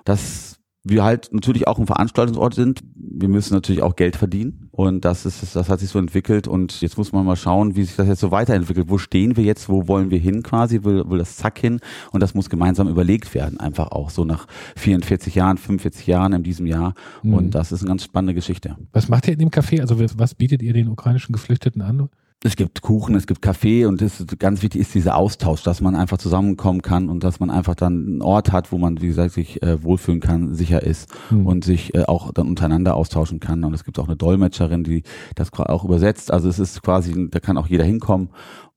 Das 0.05 0.52
wir 0.83 1.03
halt 1.03 1.29
natürlich 1.31 1.67
auch 1.67 1.79
ein 1.79 1.87
Veranstaltungsort 1.87 2.53
sind. 2.53 2.81
Wir 2.95 3.29
müssen 3.29 3.53
natürlich 3.53 3.81
auch 3.81 3.95
Geld 3.95 4.17
verdienen 4.17 4.67
und 4.71 5.05
das 5.05 5.25
ist, 5.25 5.55
das 5.55 5.69
hat 5.69 5.79
sich 5.79 5.89
so 5.89 5.99
entwickelt 5.99 6.47
und 6.47 6.81
jetzt 6.81 6.97
muss 6.97 7.13
man 7.13 7.25
mal 7.25 7.37
schauen, 7.37 7.75
wie 7.75 7.83
sich 7.83 7.95
das 7.95 8.07
jetzt 8.07 8.19
so 8.19 8.31
weiterentwickelt. 8.31 8.89
Wo 8.89 8.97
stehen 8.97 9.37
wir 9.37 9.45
jetzt? 9.45 9.69
Wo 9.69 9.87
wollen 9.87 10.11
wir 10.11 10.19
hin 10.19 10.43
quasi? 10.43 10.83
Will, 10.83 11.09
will 11.09 11.19
das 11.19 11.37
Zack 11.37 11.57
hin? 11.59 11.79
Und 12.11 12.21
das 12.21 12.33
muss 12.33 12.49
gemeinsam 12.49 12.89
überlegt 12.89 13.33
werden, 13.33 13.59
einfach 13.59 13.91
auch 13.91 14.09
so 14.09 14.25
nach 14.25 14.45
44 14.75 15.35
Jahren, 15.35 15.57
45 15.57 16.05
Jahren 16.07 16.33
in 16.33 16.43
diesem 16.43 16.65
Jahr. 16.65 16.95
Mhm. 17.21 17.33
Und 17.33 17.55
das 17.55 17.71
ist 17.71 17.81
eine 17.81 17.89
ganz 17.89 18.03
spannende 18.03 18.33
Geschichte. 18.33 18.75
Was 18.91 19.07
macht 19.07 19.27
ihr 19.27 19.33
in 19.33 19.39
dem 19.39 19.49
Café? 19.49 19.79
Also 19.79 19.97
was 19.99 20.35
bietet 20.35 20.61
ihr 20.61 20.73
den 20.73 20.89
ukrainischen 20.89 21.31
Geflüchteten 21.31 21.81
an? 21.81 22.09
Es 22.43 22.55
gibt 22.57 22.81
Kuchen, 22.81 23.15
es 23.15 23.25
gibt 23.25 23.41
Kaffee 23.41 23.85
und 23.85 24.01
das 24.01 24.25
ganz 24.37 24.61
wichtig 24.61 24.81
ist 24.81 24.93
dieser 24.93 25.15
Austausch, 25.15 25.63
dass 25.63 25.79
man 25.79 25.95
einfach 25.95 26.17
zusammenkommen 26.17 26.81
kann 26.81 27.09
und 27.09 27.23
dass 27.23 27.39
man 27.39 27.49
einfach 27.49 27.73
dann 27.75 28.05
einen 28.05 28.21
Ort 28.21 28.51
hat, 28.51 28.71
wo 28.71 28.77
man, 28.77 29.01
wie 29.01 29.07
gesagt, 29.07 29.31
sich 29.31 29.63
äh, 29.63 29.81
wohlfühlen 29.81 30.19
kann, 30.19 30.53
sicher 30.53 30.83
ist 30.83 31.09
mhm. 31.31 31.45
und 31.45 31.63
sich 31.63 31.95
äh, 31.95 32.03
auch 32.03 32.33
dann 32.33 32.47
untereinander 32.47 32.95
austauschen 32.95 33.39
kann. 33.39 33.63
Und 33.63 33.73
es 33.73 33.85
gibt 33.85 33.97
auch 33.97 34.07
eine 34.07 34.17
Dolmetscherin, 34.17 34.83
die 34.83 35.03
das 35.35 35.53
auch 35.53 35.85
übersetzt. 35.85 36.31
Also 36.31 36.49
es 36.49 36.59
ist 36.59 36.81
quasi, 36.81 37.29
da 37.29 37.39
kann 37.39 37.57
auch 37.57 37.67
jeder 37.67 37.85
hinkommen. 37.85 38.29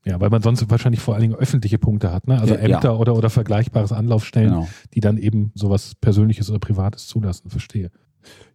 Ja, 0.05 0.21
weil 0.21 0.31
man 0.31 0.41
sonst 0.41 0.71
wahrscheinlich 0.71 1.01
vor 1.01 1.15
allen 1.15 1.23
Dingen 1.23 1.35
öffentliche 1.35 1.79
Punkte 1.79 2.13
hat, 2.13 2.29
ne? 2.29 2.41
Also 2.41 2.55
ja, 2.55 2.61
Ämter 2.61 2.91
ja. 2.91 2.97
oder, 2.97 3.17
oder 3.17 3.29
vergleichbares 3.29 3.91
Anlaufstellen, 3.91 4.51
genau. 4.51 4.69
die 4.95 5.01
dann 5.01 5.19
eben 5.19 5.51
sowas 5.57 5.97
Persönliches 6.01 6.49
oder 6.49 6.61
Privates 6.61 7.09
zulassen, 7.09 7.51
verstehe. 7.51 7.91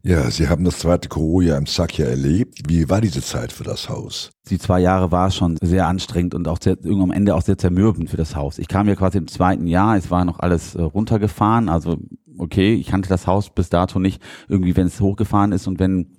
Ja, 0.04 0.32
Sie 0.32 0.50
haben 0.50 0.64
das 0.64 0.80
zweite 0.80 1.10
Corona 1.10 1.58
im 1.58 1.68
Sack 1.68 2.00
ja 2.00 2.08
erlebt. 2.08 2.60
Wie 2.68 2.90
war 2.90 3.02
diese 3.02 3.22
Zeit 3.22 3.52
für 3.52 3.64
das 3.64 3.88
Haus? 3.88 4.32
Die 4.50 4.58
zwei 4.58 4.80
Jahre 4.80 5.12
war 5.12 5.30
schon 5.30 5.58
sehr 5.62 5.88
anstrengend 5.88 6.34
und 6.34 6.48
auch 6.48 6.58
sehr, 6.60 6.76
am 6.84 7.12
Ende 7.12 7.36
auch 7.36 7.44
sehr 7.44 7.58
zermürbend 7.58 8.10
für 8.10 8.18
das 8.18 8.36
Haus. 8.36 8.58
Ich 8.58 8.68
kam 8.68 8.88
ja 8.88 8.96
quasi 8.96 9.20
im 9.20 9.28
zweiten 9.28 9.68
Jahr, 9.68 9.96
es 9.98 10.10
war 10.10 10.26
noch 10.26 10.40
alles 10.40 10.74
äh, 10.74 10.82
runtergefahren, 10.82 11.70
also 11.70 11.98
okay, 12.40 12.74
ich 12.74 12.88
kannte 12.88 13.10
das 13.10 13.28
Haus 13.28 13.52
bis 13.52 13.70
dato 13.70 14.00
nicht 14.00 14.22
irgendwie, 14.48 14.76
wenn 14.76 14.88
es 14.88 15.00
hochgefahren 15.00 15.52
ist 15.52 15.68
und 15.68 15.80
wenn 15.80 16.18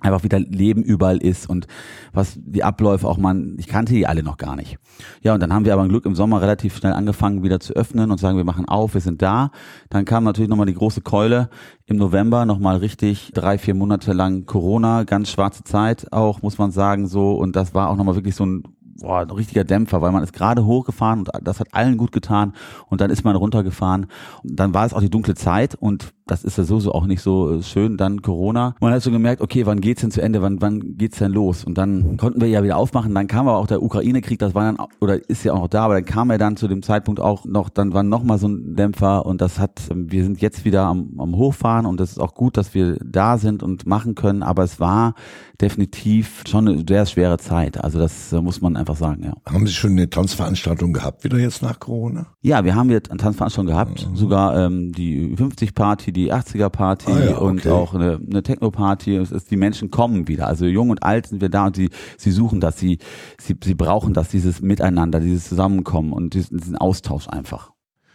einfach 0.00 0.22
wieder 0.22 0.38
Leben 0.38 0.82
überall 0.82 1.18
ist 1.18 1.48
und 1.48 1.66
was 2.12 2.34
die 2.36 2.64
Abläufe 2.64 3.06
auch 3.06 3.18
man, 3.18 3.56
ich 3.58 3.68
kannte 3.68 3.92
die 3.92 4.06
alle 4.06 4.22
noch 4.22 4.36
gar 4.36 4.56
nicht. 4.56 4.78
Ja, 5.22 5.34
und 5.34 5.40
dann 5.40 5.52
haben 5.52 5.64
wir 5.64 5.72
aber 5.72 5.82
ein 5.82 5.88
Glück 5.88 6.06
im 6.06 6.14
Sommer 6.14 6.40
relativ 6.40 6.76
schnell 6.76 6.92
angefangen 6.92 7.42
wieder 7.42 7.60
zu 7.60 7.74
öffnen 7.74 8.10
und 8.10 8.18
sagen, 8.18 8.36
wir 8.36 8.44
machen 8.44 8.66
auf, 8.66 8.94
wir 8.94 9.00
sind 9.00 9.22
da. 9.22 9.50
Dann 9.88 10.04
kam 10.04 10.24
natürlich 10.24 10.48
nochmal 10.48 10.66
die 10.66 10.74
große 10.74 11.00
Keule 11.00 11.50
im 11.86 11.96
November, 11.96 12.46
nochmal 12.46 12.76
richtig 12.76 13.32
drei, 13.34 13.58
vier 13.58 13.74
Monate 13.74 14.12
lang 14.12 14.46
Corona, 14.46 15.04
ganz 15.04 15.30
schwarze 15.30 15.64
Zeit 15.64 16.12
auch, 16.12 16.42
muss 16.42 16.58
man 16.58 16.70
sagen, 16.70 17.06
so. 17.06 17.34
Und 17.34 17.56
das 17.56 17.74
war 17.74 17.90
auch 17.90 17.96
nochmal 17.96 18.14
wirklich 18.14 18.34
so 18.34 18.46
ein 18.46 18.62
boah, 19.00 19.20
ein 19.20 19.30
richtiger 19.30 19.64
Dämpfer, 19.64 20.00
weil 20.02 20.12
man 20.12 20.22
ist 20.22 20.32
gerade 20.32 20.64
hochgefahren 20.64 21.20
und 21.20 21.30
das 21.42 21.58
hat 21.58 21.74
allen 21.74 21.96
gut 21.96 22.12
getan 22.12 22.52
und 22.88 23.00
dann 23.00 23.10
ist 23.10 23.24
man 23.24 23.34
runtergefahren. 23.34 24.06
Und 24.42 24.56
dann 24.56 24.74
war 24.74 24.86
es 24.86 24.94
auch 24.94 25.00
die 25.00 25.10
dunkle 25.10 25.34
Zeit 25.34 25.74
und 25.74 26.12
das 26.30 26.44
ist 26.44 26.58
ja 26.58 26.64
so, 26.64 26.78
so 26.78 26.92
auch 26.92 27.06
nicht 27.06 27.22
so 27.22 27.58
äh, 27.58 27.62
schön, 27.62 27.96
dann 27.96 28.22
Corona. 28.22 28.74
Man 28.80 28.92
hat 28.92 29.02
so 29.02 29.10
gemerkt, 29.10 29.42
okay, 29.42 29.66
wann 29.66 29.80
geht's 29.80 30.00
denn 30.00 30.10
zu 30.10 30.22
Ende, 30.22 30.42
wann, 30.42 30.60
wann 30.60 30.96
geht's 30.96 31.18
denn 31.18 31.32
los? 31.32 31.64
Und 31.64 31.76
dann 31.76 32.16
konnten 32.16 32.40
wir 32.40 32.48
ja 32.48 32.62
wieder 32.62 32.76
aufmachen, 32.76 33.14
dann 33.14 33.26
kam 33.26 33.48
aber 33.48 33.58
auch 33.58 33.66
der 33.66 33.82
Ukraine-Krieg, 33.82 34.38
das 34.38 34.54
war 34.54 34.64
dann, 34.64 34.86
oder 35.00 35.28
ist 35.28 35.44
ja 35.44 35.52
auch 35.52 35.60
noch 35.60 35.68
da, 35.68 35.84
aber 35.84 35.94
dann 35.94 36.04
kam 36.04 36.30
er 36.30 36.38
dann 36.38 36.56
zu 36.56 36.68
dem 36.68 36.82
Zeitpunkt 36.82 37.20
auch 37.20 37.44
noch, 37.44 37.68
dann 37.68 37.92
war 37.92 38.02
noch 38.02 38.22
mal 38.22 38.38
so 38.38 38.48
ein 38.48 38.76
Dämpfer 38.76 39.26
und 39.26 39.40
das 39.40 39.58
hat, 39.58 39.80
wir 39.92 40.22
sind 40.22 40.40
jetzt 40.40 40.64
wieder 40.64 40.84
am, 40.84 41.14
am 41.18 41.36
Hochfahren 41.36 41.86
und 41.86 41.98
das 41.98 42.12
ist 42.12 42.18
auch 42.18 42.34
gut, 42.34 42.56
dass 42.56 42.74
wir 42.74 42.96
da 43.04 43.38
sind 43.38 43.62
und 43.62 43.86
machen 43.86 44.14
können, 44.14 44.42
aber 44.42 44.62
es 44.62 44.78
war 44.78 45.14
definitiv 45.60 46.44
schon 46.46 46.68
eine 46.68 46.84
sehr 46.88 47.06
schwere 47.06 47.38
Zeit, 47.38 47.82
also 47.82 47.98
das 47.98 48.32
äh, 48.32 48.40
muss 48.40 48.60
man 48.60 48.76
einfach 48.76 48.96
sagen, 48.96 49.24
ja. 49.24 49.32
Haben 49.52 49.66
Sie 49.66 49.72
schon 49.72 49.92
eine 49.92 50.08
Tanzveranstaltung 50.08 50.92
gehabt 50.92 51.24
wieder 51.24 51.38
jetzt 51.38 51.62
nach 51.62 51.80
Corona? 51.80 52.26
Ja, 52.40 52.64
wir 52.64 52.74
haben 52.74 52.90
jetzt 52.90 53.10
eine 53.10 53.18
Tanzveranstaltung 53.18 53.66
gehabt, 53.72 54.08
mhm. 54.08 54.16
sogar 54.16 54.56
ähm, 54.56 54.92
die 54.92 55.36
50-Party, 55.36 56.12
die 56.12 56.19
80er-Party 56.28 57.10
ah, 57.10 57.24
ja, 57.24 57.36
okay. 57.36 57.44
und 57.44 57.66
auch 57.68 57.94
eine, 57.94 58.20
eine 58.24 58.42
Techno-Party. 58.42 59.16
Es 59.16 59.32
ist, 59.32 59.50
die 59.50 59.56
Menschen 59.56 59.90
kommen 59.90 60.28
wieder. 60.28 60.46
Also 60.46 60.66
jung 60.66 60.90
und 60.90 61.02
alt 61.02 61.26
sind 61.28 61.40
wir 61.40 61.48
da 61.48 61.66
und 61.66 61.76
sie, 61.76 61.90
sie 62.16 62.30
suchen 62.30 62.60
das, 62.60 62.78
sie, 62.78 62.98
sie, 63.38 63.56
sie 63.62 63.74
brauchen 63.74 64.14
das, 64.14 64.28
dieses 64.28 64.60
Miteinander, 64.60 65.20
dieses 65.20 65.48
Zusammenkommen 65.48 66.12
und 66.12 66.34
diesen, 66.34 66.58
diesen 66.58 66.76
Austausch 66.76 67.28
einfach. 67.28 67.72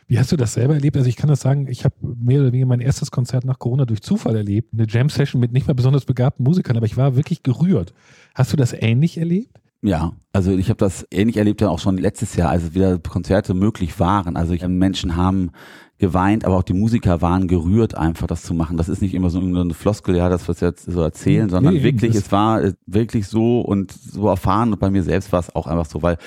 Wie 0.07 0.19
hast 0.19 0.31
du 0.31 0.37
das 0.37 0.53
selber 0.53 0.75
erlebt? 0.75 0.97
Also 0.97 1.09
ich 1.09 1.15
kann 1.15 1.29
das 1.29 1.41
sagen, 1.41 1.67
ich 1.67 1.83
habe 1.83 1.95
mehr 2.01 2.41
oder 2.41 2.51
weniger 2.51 2.67
mein 2.67 2.79
erstes 2.79 3.09
Konzert 3.09 3.43
nach 3.43 3.57
Corona 3.57 3.85
durch 3.85 4.01
Zufall 4.01 4.35
erlebt. 4.35 4.71
Eine 4.73 4.85
Jam-Session 4.87 5.39
mit 5.39 5.51
nicht 5.51 5.67
mal 5.67 5.73
besonders 5.73 6.05
begabten 6.05 6.43
Musikern, 6.43 6.77
aber 6.77 6.85
ich 6.85 6.97
war 6.97 7.15
wirklich 7.15 7.41
gerührt. 7.41 7.93
Hast 8.35 8.53
du 8.53 8.57
das 8.57 8.73
ähnlich 8.73 9.17
erlebt? 9.17 9.59
Ja, 9.81 10.13
also 10.33 10.51
ich 10.51 10.69
habe 10.69 10.77
das 10.77 11.05
ähnlich 11.11 11.37
erlebt 11.37 11.61
ja 11.61 11.69
auch 11.69 11.79
schon 11.79 11.97
letztes 11.97 12.35
Jahr, 12.35 12.49
als 12.49 12.73
wieder 12.73 12.97
Konzerte 12.97 13.53
möglich 13.53 13.99
waren. 13.99 14.35
Also 14.35 14.53
ich, 14.53 14.67
Menschen 14.67 15.15
haben 15.15 15.51
geweint, 15.97 16.43
aber 16.43 16.57
auch 16.57 16.63
die 16.63 16.73
Musiker 16.73 17.21
waren 17.21 17.47
gerührt, 17.47 17.95
einfach 17.95 18.27
das 18.27 18.43
zu 18.43 18.53
machen. 18.53 18.75
Das 18.75 18.89
ist 18.89 19.01
nicht 19.01 19.13
immer 19.13 19.29
so 19.29 19.39
eine 19.39 19.73
Floskel, 19.73 20.17
ja, 20.17 20.27
das 20.27 20.49
was 20.49 20.59
jetzt 20.59 20.91
so 20.91 21.01
erzählen, 21.01 21.49
sondern 21.49 21.73
Nee, 21.73 21.83
wirklich, 21.83 22.15
es 22.15 22.31
war 22.33 22.61
äh, 22.61 22.73
wirklich 22.85 23.27
so 23.27 23.61
und 23.61 23.93
so 23.93 24.27
erfahren. 24.27 24.73
Und 24.73 24.79
bei 24.79 24.89
mir 24.89 25.03
selbst 25.03 25.31
war 25.31 25.39
es 25.39 25.55
auch 25.55 25.67
einfach 25.67 25.85
so, 25.85 26.01
weil 26.01 26.17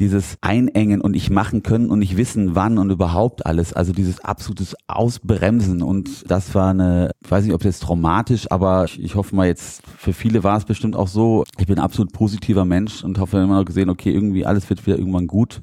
dieses 0.00 0.38
Einengen 0.40 1.00
und 1.00 1.12
nicht 1.12 1.30
machen 1.30 1.62
können 1.62 1.90
und 1.90 2.00
nicht 2.00 2.16
wissen, 2.16 2.56
wann 2.56 2.78
und 2.78 2.90
überhaupt 2.90 3.46
alles, 3.46 3.72
also 3.72 3.92
dieses 3.92 4.24
absolutes 4.24 4.74
Ausbremsen. 4.88 5.82
Und 5.82 6.28
das 6.28 6.52
war 6.56 6.70
eine, 6.70 7.12
ich 7.24 7.30
weiß 7.30 7.44
nicht, 7.44 7.54
ob 7.54 7.62
das 7.62 7.78
traumatisch, 7.78 8.50
aber 8.50 8.86
ich, 8.86 9.00
ich 9.00 9.14
hoffe 9.14 9.36
mal 9.36 9.46
jetzt, 9.46 9.82
für 9.98 10.12
viele 10.12 10.42
war 10.42 10.56
es 10.56 10.64
bestimmt 10.64 10.96
auch 10.96 11.08
so, 11.08 11.44
ich 11.58 11.68
bin 11.68 11.78
ein 11.78 11.84
absolut 11.84 12.12
positiver 12.12 12.64
Mensch 12.64 13.04
und 13.04 13.20
hoffe 13.20 13.38
immer 13.38 13.58
noch 13.58 13.64
gesehen, 13.64 13.88
okay, 13.88 14.10
irgendwie 14.10 14.44
alles 14.44 14.68
wird 14.68 14.84
wieder 14.84 14.98
irgendwann 14.98 15.28
gut, 15.28 15.62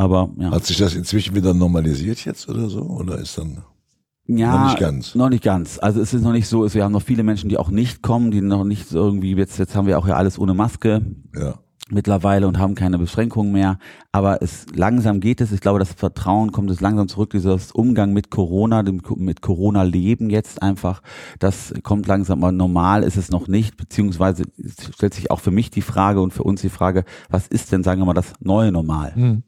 aber 0.00 0.30
ja. 0.38 0.50
Hat 0.50 0.64
sich 0.64 0.78
das 0.78 0.94
inzwischen 0.94 1.34
wieder 1.34 1.52
normalisiert 1.52 2.24
jetzt 2.24 2.48
oder 2.48 2.70
so? 2.70 2.80
Oder 2.80 3.18
ist 3.18 3.36
dann 3.36 3.58
Ja, 4.26 4.56
Noch 4.56 4.68
nicht 4.68 4.78
ganz. 4.78 5.14
Noch 5.14 5.28
nicht 5.28 5.44
ganz. 5.44 5.78
Also 5.78 6.00
es 6.00 6.14
ist 6.14 6.22
noch 6.22 6.32
nicht 6.32 6.48
so, 6.48 6.72
wir 6.72 6.84
haben 6.84 6.92
noch 6.92 7.02
viele 7.02 7.22
Menschen, 7.22 7.50
die 7.50 7.58
auch 7.58 7.68
nicht 7.68 8.00
kommen, 8.00 8.30
die 8.30 8.40
noch 8.40 8.64
nicht 8.64 8.88
so 8.88 8.96
irgendwie, 8.96 9.34
jetzt, 9.34 9.58
jetzt 9.58 9.76
haben 9.76 9.86
wir 9.86 9.98
auch 9.98 10.08
ja 10.08 10.16
alles 10.16 10.38
ohne 10.38 10.54
Maske 10.54 11.04
ja. 11.38 11.56
mittlerweile 11.90 12.48
und 12.48 12.58
haben 12.58 12.74
keine 12.74 12.96
Beschränkungen 12.96 13.52
mehr. 13.52 13.78
Aber 14.10 14.40
es 14.40 14.64
langsam 14.74 15.20
geht 15.20 15.42
es. 15.42 15.52
Ich 15.52 15.60
glaube, 15.60 15.78
das 15.78 15.92
Vertrauen 15.92 16.50
kommt 16.50 16.70
es 16.70 16.80
langsam 16.80 17.06
zurück. 17.06 17.32
Dieses 17.32 17.70
Umgang 17.70 18.14
mit 18.14 18.30
Corona, 18.30 18.82
dem, 18.82 19.02
mit 19.16 19.42
Corona-Leben 19.42 20.30
jetzt 20.30 20.62
einfach, 20.62 21.02
das 21.40 21.74
kommt 21.82 22.06
langsam. 22.06 22.42
Aber 22.42 22.52
normal 22.52 23.02
ist 23.02 23.18
es 23.18 23.30
noch 23.30 23.48
nicht. 23.48 23.76
Beziehungsweise 23.76 24.44
stellt 24.94 25.12
sich 25.12 25.30
auch 25.30 25.40
für 25.40 25.50
mich 25.50 25.70
die 25.70 25.82
Frage 25.82 26.22
und 26.22 26.32
für 26.32 26.44
uns 26.44 26.62
die 26.62 26.70
Frage, 26.70 27.04
was 27.28 27.48
ist 27.48 27.70
denn, 27.70 27.82
sagen 27.82 28.00
wir 28.00 28.06
mal, 28.06 28.14
das 28.14 28.32
neue 28.40 28.72
Normal? 28.72 29.14
Hm. 29.14 29.42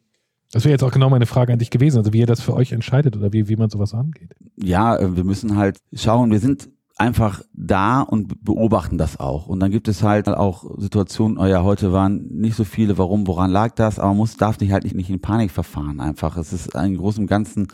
Das 0.53 0.65
wäre 0.65 0.73
jetzt 0.73 0.85
auch 0.85 0.93
genau 0.93 1.11
meine 1.11 1.27
Frage 1.27 1.53
an 1.53 1.59
dich 1.59 1.71
gewesen, 1.71 1.99
also 1.99 2.13
wie 2.13 2.19
ihr 2.19 2.27
das 2.27 2.43
für 2.43 2.55
euch 2.55 2.73
entscheidet 2.73 3.17
oder 3.17 3.33
wie, 3.33 3.49
wie 3.49 3.57
man 3.57 3.71
sowas 3.71 3.95
angeht. 3.95 4.35
ja, 4.57 4.97
äh, 4.97 5.17
wir 5.17 5.25
müssen 5.25 5.57
halt 5.57 5.79
schauen, 5.95 6.31
wir 6.31 6.41
sind 6.41 6.69
einfach 6.97 7.43
da 7.55 8.03
und 8.03 8.45
beobachten 8.45 8.99
das 8.99 9.19
auch. 9.19 9.49
Und 9.49 9.61
dann 9.61 9.71
gibt 9.71 9.89
es 9.89 10.03
halt 10.03 10.29
auch 10.29 10.65
Situationen, 10.79 11.39
oh 11.39 11.47
ja, 11.47 11.63
heute 11.63 11.93
waren 11.93 12.27
nicht 12.29 12.55
so 12.55 12.65
viele, 12.65 12.99
warum, 12.99 13.27
woran 13.27 13.51
lag 13.51 13.75
das, 13.75 13.99
aber 13.99 14.09
man 14.09 14.19
muss, 14.19 14.37
darf 14.37 14.61
nicht 14.61 14.73
halt 14.73 14.85
nicht, 14.85 14.95
nicht 14.95 15.11
in 15.11 15.21
Panik 15.21 15.51
verfahren 15.51 16.01
einfach. 16.01 16.37
Es 16.37 16.53
ist 16.53 16.77
ein 16.77 16.97
großem 16.97 17.27
Ganzen, 17.27 17.69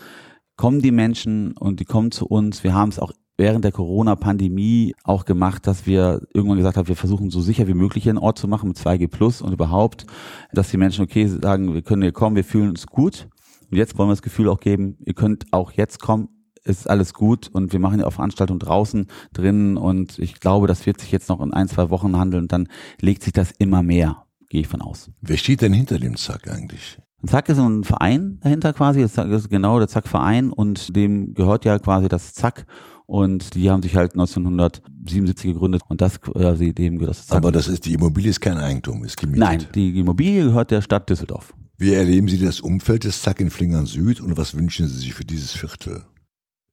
kommen 0.56 0.80
die 0.80 0.92
Menschen 0.92 1.52
und 1.56 1.80
die 1.80 1.84
kommen 1.84 2.10
zu 2.10 2.26
uns. 2.26 2.64
Wir 2.64 2.74
haben 2.74 2.90
es 2.90 2.98
auch 2.98 3.12
während 3.38 3.64
der 3.64 3.72
Corona-Pandemie 3.72 4.94
auch 5.04 5.24
gemacht, 5.24 5.66
dass 5.66 5.86
wir 5.86 6.20
irgendwann 6.34 6.58
gesagt 6.58 6.76
haben, 6.76 6.88
wir 6.88 6.96
versuchen 6.96 7.30
so 7.30 7.40
sicher 7.40 7.68
wie 7.68 7.74
möglich 7.74 8.02
hier 8.02 8.10
einen 8.10 8.18
Ort 8.18 8.36
zu 8.36 8.48
machen 8.48 8.68
mit 8.68 8.76
2G 8.76 9.08
Plus 9.08 9.40
und 9.40 9.52
überhaupt, 9.52 10.06
dass 10.52 10.70
die 10.70 10.76
Menschen 10.76 11.04
okay 11.04 11.26
sagen, 11.26 11.72
wir 11.72 11.82
können 11.82 12.02
hier 12.02 12.12
kommen, 12.12 12.36
wir 12.36 12.44
fühlen 12.44 12.68
uns 12.70 12.86
gut. 12.86 13.28
Und 13.70 13.76
jetzt 13.76 13.96
wollen 13.96 14.08
wir 14.08 14.12
das 14.12 14.22
Gefühl 14.22 14.48
auch 14.48 14.60
geben, 14.60 14.98
ihr 15.04 15.14
könnt 15.14 15.46
auch 15.52 15.72
jetzt 15.72 16.00
kommen, 16.00 16.28
ist 16.64 16.90
alles 16.90 17.14
gut 17.14 17.48
und 17.48 17.72
wir 17.72 17.80
machen 17.80 18.00
ja 18.00 18.06
auch 18.06 18.12
Veranstaltungen 18.12 18.58
draußen 18.58 19.06
drinnen 19.32 19.76
und 19.76 20.18
ich 20.18 20.40
glaube, 20.40 20.66
das 20.66 20.84
wird 20.84 21.00
sich 21.00 21.12
jetzt 21.12 21.28
noch 21.28 21.40
in 21.40 21.52
ein, 21.52 21.68
zwei 21.68 21.90
Wochen 21.90 22.16
handeln 22.16 22.44
und 22.44 22.52
dann 22.52 22.68
legt 23.00 23.22
sich 23.22 23.32
das 23.32 23.52
immer 23.58 23.82
mehr, 23.82 24.24
gehe 24.48 24.62
ich 24.62 24.68
von 24.68 24.82
aus. 24.82 25.10
Wer 25.20 25.36
steht 25.36 25.62
denn 25.62 25.72
hinter 25.72 25.98
dem 25.98 26.16
Zack 26.16 26.50
eigentlich? 26.50 26.98
Und 27.20 27.30
Zack 27.30 27.48
ist 27.48 27.58
ein 27.58 27.84
Verein 27.84 28.38
dahinter 28.42 28.72
quasi, 28.72 29.00
das 29.00 29.16
ist 29.16 29.50
genau 29.50 29.78
der 29.78 29.88
Zack-Verein 29.88 30.50
und 30.50 30.94
dem 30.94 31.34
gehört 31.34 31.64
ja 31.64 31.78
quasi 31.78 32.08
das 32.08 32.34
Zack 32.34 32.66
und 33.08 33.54
die 33.54 33.70
haben 33.70 33.82
sich 33.82 33.96
halt 33.96 34.12
1977 34.12 35.54
gegründet 35.54 35.80
und 35.88 36.02
das 36.02 36.20
quasi 36.20 36.74
dem 36.74 36.98
gehört 36.98 37.16
das. 37.18 37.30
Aber 37.32 37.50
das 37.50 37.66
ist, 37.66 37.86
die 37.86 37.94
Immobilie 37.94 38.28
ist 38.28 38.40
kein 38.40 38.58
Eigentum, 38.58 39.02
ist 39.02 39.16
gemietet. 39.16 39.40
Nein, 39.40 39.66
die 39.74 39.98
Immobilie 39.98 40.44
gehört 40.44 40.70
der 40.70 40.82
Stadt 40.82 41.08
Düsseldorf. 41.08 41.54
Wie 41.78 41.94
erleben 41.94 42.28
Sie 42.28 42.38
das 42.38 42.60
Umfeld 42.60 43.04
des 43.04 43.22
Zack 43.22 43.40
in 43.40 43.48
Flingern 43.50 43.86
Süd 43.86 44.20
und 44.20 44.36
was 44.36 44.54
wünschen 44.54 44.86
Sie 44.88 44.98
sich 44.98 45.14
für 45.14 45.24
dieses 45.24 45.52
Viertel? 45.52 46.04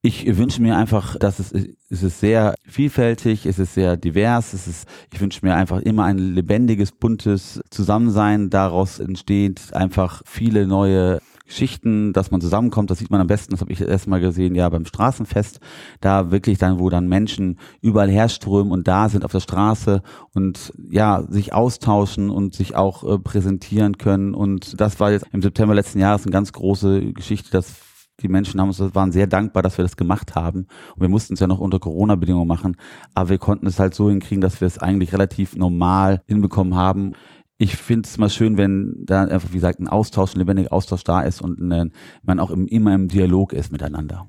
Ich 0.02 0.38
wünsche 0.38 0.62
mir 0.62 0.76
einfach, 0.76 1.16
dass 1.18 1.40
es, 1.40 1.54
es 1.90 2.04
ist 2.04 2.20
sehr 2.20 2.56
vielfältig, 2.68 3.46
es 3.46 3.58
ist 3.58 3.74
sehr 3.74 3.96
divers, 3.96 4.54
es 4.54 4.68
ist, 4.68 4.88
ich 5.14 5.22
wünsche 5.22 5.40
mir 5.44 5.56
einfach 5.56 5.80
immer 5.80 6.04
ein 6.04 6.18
lebendiges, 6.18 6.92
buntes 6.92 7.62
Zusammensein. 7.72 8.50
Daraus 8.50 9.00
entsteht 9.00 9.74
einfach 9.74 10.22
viele 10.26 10.68
neue 10.68 11.22
Geschichten, 11.46 12.14
dass 12.14 12.32
man 12.32 12.42
zusammenkommt. 12.42 12.90
Das 12.90 13.00
sieht 13.00 13.12
man 13.12 13.22
am 13.22 13.28
besten, 13.28 13.52
das 13.52 13.62
habe 13.62 13.72
ich 13.72 13.82
erst 13.82 14.08
mal 14.08 14.20
gesehen, 14.20 14.56
ja, 14.56 14.68
beim 14.70 14.86
Straßenfest. 14.86 15.60
Da 16.02 16.32
wirklich 16.32 16.58
dann, 16.58 16.80
wo 16.80 16.90
dann 16.90 17.08
Menschen 17.08 17.60
überall 17.82 18.10
herströmen 18.10 18.72
und 18.72 18.88
da 18.88 19.10
sind 19.10 19.24
auf 19.26 19.32
der 19.32 19.40
Straße 19.40 20.02
und 20.34 20.74
ja, 20.90 21.24
sich 21.30 21.54
austauschen 21.54 22.30
und 22.30 22.54
sich 22.54 22.76
auch 22.76 23.04
äh, 23.04 23.20
präsentieren 23.20 23.98
können. 23.98 24.34
Und 24.34 24.80
das 24.80 25.00
war 25.00 25.12
jetzt 25.12 25.26
im 25.32 25.42
September 25.42 25.76
letzten 25.76 26.00
Jahres 26.00 26.24
eine 26.24 26.32
ganz 26.32 26.52
große 26.52 27.14
Geschichte, 27.14 27.52
dass 27.52 27.76
die 28.22 28.28
Menschen 28.30 28.62
haben 28.62 28.70
uns, 28.70 28.80
waren 28.80 29.12
sehr 29.12 29.28
dankbar, 29.28 29.62
dass 29.62 29.78
wir 29.78 29.84
das 29.84 29.98
gemacht 29.98 30.36
haben. 30.36 30.68
Und 30.96 31.02
wir 31.02 31.10
mussten 31.10 31.34
es 31.34 31.40
ja 31.40 31.48
noch 31.48 31.60
unter 31.60 31.80
Corona-Bedingungen 31.80 32.48
machen. 32.48 32.78
Aber 33.14 33.30
wir 33.30 33.38
konnten 33.38 33.68
es 33.68 33.80
halt 33.80 33.94
so 33.94 34.10
hinkriegen, 34.10 34.42
dass 34.42 34.62
wir 34.62 34.68
es 34.68 34.78
eigentlich 34.78 35.14
relativ 35.14 35.56
normal 35.56 36.22
hinbekommen 36.26 36.76
haben. 36.76 37.14
Ich 37.58 37.78
finde 37.78 38.08
es 38.08 38.18
mal 38.18 38.30
schön, 38.30 38.58
wenn 38.58 39.06
da 39.06 39.24
einfach, 39.24 39.50
wie 39.52 39.56
gesagt, 39.56 39.80
ein 39.80 39.88
Austausch, 39.88 40.36
ein 40.36 40.40
lebendiger 40.40 40.74
Austausch 40.74 41.06
da 41.06 41.22
ist 41.22 41.42
und 41.42 41.62
eine, 41.62 41.90
man 42.24 42.40
auch 42.40 42.52
im, 42.52 42.68
immer 42.68 42.94
im 42.94 43.08
Dialog 43.08 43.54
ist 43.54 43.72
miteinander. 43.72 44.28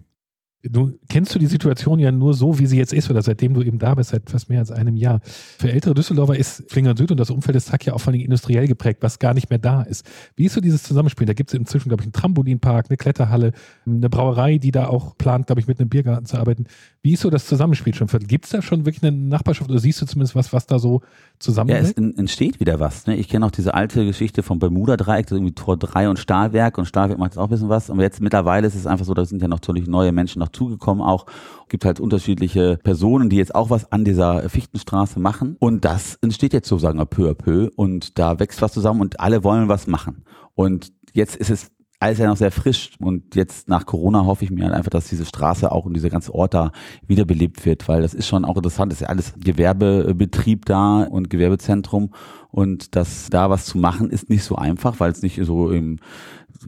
Du 0.62 0.98
kennst 1.08 1.32
du 1.32 1.38
die 1.38 1.46
Situation 1.46 2.00
ja 2.00 2.10
nur 2.10 2.34
so, 2.34 2.58
wie 2.58 2.66
sie 2.66 2.76
jetzt 2.76 2.92
ist, 2.92 3.08
oder 3.08 3.22
seitdem 3.22 3.54
du 3.54 3.62
eben 3.62 3.78
da 3.78 3.94
bist, 3.94 4.10
seit 4.10 4.28
fast 4.28 4.48
mehr 4.48 4.58
als 4.58 4.72
einem 4.72 4.96
Jahr. 4.96 5.20
Für 5.24 5.70
ältere 5.70 5.94
Düsseldorfer 5.94 6.36
ist 6.36 6.64
Flingern 6.72 6.96
Süd 6.96 7.12
und 7.12 7.20
das 7.20 7.30
Umfeld 7.30 7.54
des 7.54 7.66
Zack 7.66 7.86
ja 7.86 7.92
auch 7.92 8.00
vor 8.00 8.12
allem 8.12 8.20
industriell 8.22 8.66
geprägt, 8.66 8.98
was 9.02 9.20
gar 9.20 9.32
nicht 9.32 9.48
mehr 9.48 9.60
da 9.60 9.82
ist. 9.82 10.04
Wie 10.34 10.46
ist 10.46 10.54
so 10.54 10.60
dieses 10.60 10.82
Zusammenspiel? 10.82 11.24
Da 11.26 11.34
gibt 11.34 11.50
es 11.50 11.54
inzwischen, 11.54 11.88
glaube 11.88 12.02
ich, 12.02 12.06
einen 12.06 12.12
Trampolinpark, 12.14 12.86
eine 12.88 12.96
Kletterhalle, 12.96 13.52
eine 13.86 14.08
Brauerei, 14.10 14.58
die 14.58 14.72
da 14.72 14.88
auch 14.88 15.16
plant, 15.16 15.46
glaube 15.46 15.60
ich, 15.60 15.68
mit 15.68 15.78
einem 15.78 15.88
Biergarten 15.88 16.26
zu 16.26 16.36
arbeiten. 16.36 16.64
Wie 17.00 17.12
ist 17.12 17.20
so 17.20 17.30
das 17.30 17.46
Zusammenspiel 17.46 17.94
schon? 17.94 18.08
Gibt 18.26 18.46
es 18.46 18.50
da 18.50 18.60
schon 18.60 18.86
wirklich 18.86 19.04
eine 19.04 19.16
Nachbarschaft 19.16 19.70
oder 19.70 19.78
siehst 19.78 20.00
du 20.02 20.06
zumindest 20.06 20.34
was, 20.34 20.52
was 20.52 20.66
da 20.66 20.80
so 20.80 21.00
Ja, 21.02 21.08
zusammenhält? 21.38 21.84
es 21.84 21.92
en- 21.92 22.18
entsteht 22.18 22.58
wieder 22.58 22.80
was. 22.80 23.06
Ne? 23.06 23.14
Ich 23.16 23.28
kenne 23.28 23.46
auch 23.46 23.52
diese 23.52 23.74
alte 23.74 24.04
Geschichte 24.04 24.42
vom 24.42 24.58
Bermuda-Dreieck, 24.58 25.30
irgendwie 25.30 25.52
Tor 25.52 25.76
3 25.76 26.08
und 26.08 26.18
Stahlwerk 26.18 26.76
und 26.78 26.86
Stahlwerk 26.86 27.18
macht 27.20 27.32
jetzt 27.32 27.38
auch 27.38 27.44
ein 27.44 27.50
bisschen 27.50 27.68
was. 27.68 27.88
Aber 27.90 28.02
jetzt 28.02 28.20
mittlerweile 28.20 28.66
ist 28.66 28.74
es 28.74 28.86
einfach 28.88 29.04
so, 29.04 29.14
da 29.14 29.24
sind 29.24 29.40
ja 29.42 29.46
noch 29.46 29.56
natürlich 29.58 29.86
neue 29.86 30.10
Menschen 30.12 30.40
dazugekommen 30.46 31.04
auch. 31.04 31.26
Gibt 31.68 31.84
halt 31.84 32.00
unterschiedliche 32.00 32.78
Personen, 32.82 33.28
die 33.28 33.36
jetzt 33.36 33.54
auch 33.54 33.70
was 33.70 33.90
an 33.92 34.04
dieser 34.04 34.48
Fichtenstraße 34.48 35.20
machen. 35.20 35.56
Und 35.58 35.84
das 35.84 36.16
entsteht 36.22 36.52
jetzt 36.52 36.68
sozusagen 36.68 36.98
peu 37.06 37.30
à 37.30 37.34
peu 37.34 37.70
und 37.76 38.18
da 38.18 38.38
wächst 38.38 38.62
was 38.62 38.72
zusammen 38.72 39.00
und 39.00 39.20
alle 39.20 39.44
wollen 39.44 39.68
was 39.68 39.86
machen. 39.86 40.24
Und 40.54 40.92
jetzt 41.12 41.36
ist 41.36 41.50
es 41.50 41.70
alles 41.98 42.18
ja 42.18 42.26
noch 42.26 42.36
sehr 42.36 42.50
frisch 42.50 42.90
und 42.98 43.34
jetzt 43.34 43.68
nach 43.68 43.86
Corona 43.86 44.26
hoffe 44.26 44.44
ich 44.44 44.50
mir 44.50 44.64
halt 44.64 44.74
einfach, 44.74 44.90
dass 44.90 45.08
diese 45.08 45.24
Straße 45.24 45.72
auch 45.72 45.86
und 45.86 45.94
dieser 45.94 46.10
ganze 46.10 46.34
Ort 46.34 46.52
da 46.52 46.72
wiederbelebt 47.06 47.64
wird, 47.64 47.88
weil 47.88 48.02
das 48.02 48.12
ist 48.12 48.26
schon 48.26 48.44
auch 48.44 48.56
interessant, 48.56 48.92
das 48.92 49.00
ist 49.00 49.02
ja 49.02 49.08
alles 49.08 49.32
Gewerbebetrieb 49.38 50.66
da 50.66 51.04
und 51.04 51.30
Gewerbezentrum 51.30 52.10
und 52.50 52.94
das 52.96 53.28
da 53.30 53.48
was 53.48 53.64
zu 53.64 53.78
machen 53.78 54.10
ist 54.10 54.28
nicht 54.28 54.44
so 54.44 54.56
einfach, 54.56 55.00
weil 55.00 55.10
es 55.10 55.22
nicht 55.22 55.40
so 55.42 55.70
im 55.70 55.98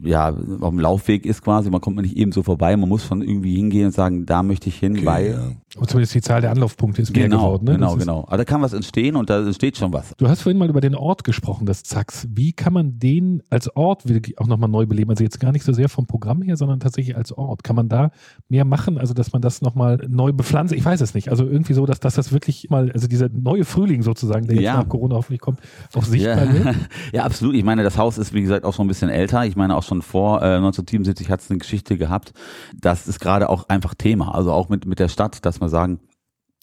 ja, 0.02 0.28
auf 0.60 0.70
dem 0.70 0.78
Laufweg 0.80 1.26
ist 1.26 1.42
quasi, 1.42 1.70
man 1.70 1.80
kommt 1.80 1.96
man 1.96 2.04
nicht 2.04 2.16
eben 2.16 2.32
so 2.32 2.42
vorbei, 2.42 2.76
man 2.76 2.88
muss 2.88 3.04
schon 3.06 3.22
irgendwie 3.22 3.56
hingehen 3.56 3.86
und 3.86 3.92
sagen, 3.92 4.26
da 4.26 4.42
möchte 4.42 4.68
ich 4.68 4.76
hin, 4.76 4.96
Okay, 4.96 5.06
weil 5.06 5.30
ja. 5.32 5.50
Aber 5.76 5.86
zumindest 5.86 6.14
die 6.14 6.22
Zahl 6.22 6.40
der 6.40 6.50
Anlaufpunkte 6.50 7.02
ist 7.02 7.14
mehr 7.14 7.24
genau, 7.28 7.38
geworden. 7.44 7.64
Ne? 7.66 7.72
genau, 7.74 7.94
Das 7.94 7.98
genau. 7.98 8.24
Aber 8.26 8.36
da 8.38 8.44
kann 8.44 8.62
was 8.62 8.72
entstehen 8.72 9.16
und 9.16 9.30
da 9.30 9.44
entsteht 9.44 9.76
schon 9.76 9.92
was. 9.92 10.14
Du 10.16 10.28
hast 10.28 10.42
vorhin 10.42 10.58
mal 10.58 10.68
über 10.68 10.80
den 10.80 10.94
Ort 10.94 11.24
gesprochen, 11.24 11.66
des 11.66 11.82
Zacks. 11.84 12.26
Wie 12.34 12.52
kann 12.52 12.72
man 12.72 12.98
den 12.98 13.42
als 13.50 13.74
Ort 13.76 14.08
wirklich 14.08 14.38
auch 14.38 14.46
nochmal 14.46 14.68
neu 14.70 14.86
beleben? 14.86 15.10
Also 15.10 15.22
jetzt 15.24 15.38
gar 15.40 15.52
nicht 15.52 15.64
so 15.64 15.72
sehr 15.72 15.88
vom 15.88 16.06
Programm 16.06 16.42
her, 16.42 16.56
sondern 16.56 16.80
tatsächlich 16.80 17.16
als 17.16 17.32
Ort. 17.32 17.62
Kann 17.64 17.76
man 17.76 17.88
da 17.88 18.10
mehr 18.48 18.64
machen? 18.64 18.98
Also, 18.98 19.14
dass 19.14 19.32
man 19.32 19.42
das 19.42 19.60
nochmal 19.62 19.98
neu 20.08 20.32
bepflanzt? 20.32 20.72
Ich 20.74 20.84
weiß 20.84 21.00
es 21.00 21.14
nicht. 21.14 21.28
Also 21.28 21.44
irgendwie 21.46 21.74
so, 21.74 21.86
dass, 21.86 22.00
dass 22.00 22.14
das 22.14 22.32
wirklich 22.32 22.70
mal, 22.70 22.90
also 22.92 23.06
dieser 23.06 23.28
neue 23.28 23.64
Frühling 23.64 24.02
sozusagen, 24.02 24.46
der 24.46 24.56
jetzt 24.56 24.64
Ja. 24.64 24.78
nach 24.78 24.88
Corona 24.88 25.14
hoffentlich 25.16 25.40
kommt, 25.40 25.60
auch 25.94 26.04
sichtbar 26.04 26.44
Ja. 26.46 26.52
wird. 26.64 26.76
ja, 27.12 27.24
absolut. 27.24 27.54
Ich 27.54 27.62
meine, 27.64 27.82
das 27.84 27.98
Haus 27.98 28.18
ist, 28.18 28.32
wie 28.32 28.40
gesagt, 28.42 28.64
auch 28.64 28.74
schon 28.74 28.86
ein 28.86 28.88
bisschen 28.88 29.10
älter. 29.10 29.44
Ich 29.44 29.54
meine, 29.54 29.76
auch 29.78 29.82
schon 29.82 30.02
vor 30.02 30.42
äh, 30.42 30.56
1977 30.56 31.30
hat 31.30 31.40
es 31.40 31.50
eine 31.50 31.58
Geschichte 31.58 31.96
gehabt. 31.96 32.32
Das 32.76 33.08
ist 33.08 33.20
gerade 33.20 33.48
auch 33.48 33.68
einfach 33.68 33.94
Thema. 33.94 34.34
Also 34.34 34.52
auch 34.52 34.68
mit, 34.68 34.84
mit 34.84 34.98
der 34.98 35.08
Stadt, 35.08 35.44
dass 35.46 35.60
wir 35.60 35.68
sagen, 35.68 36.00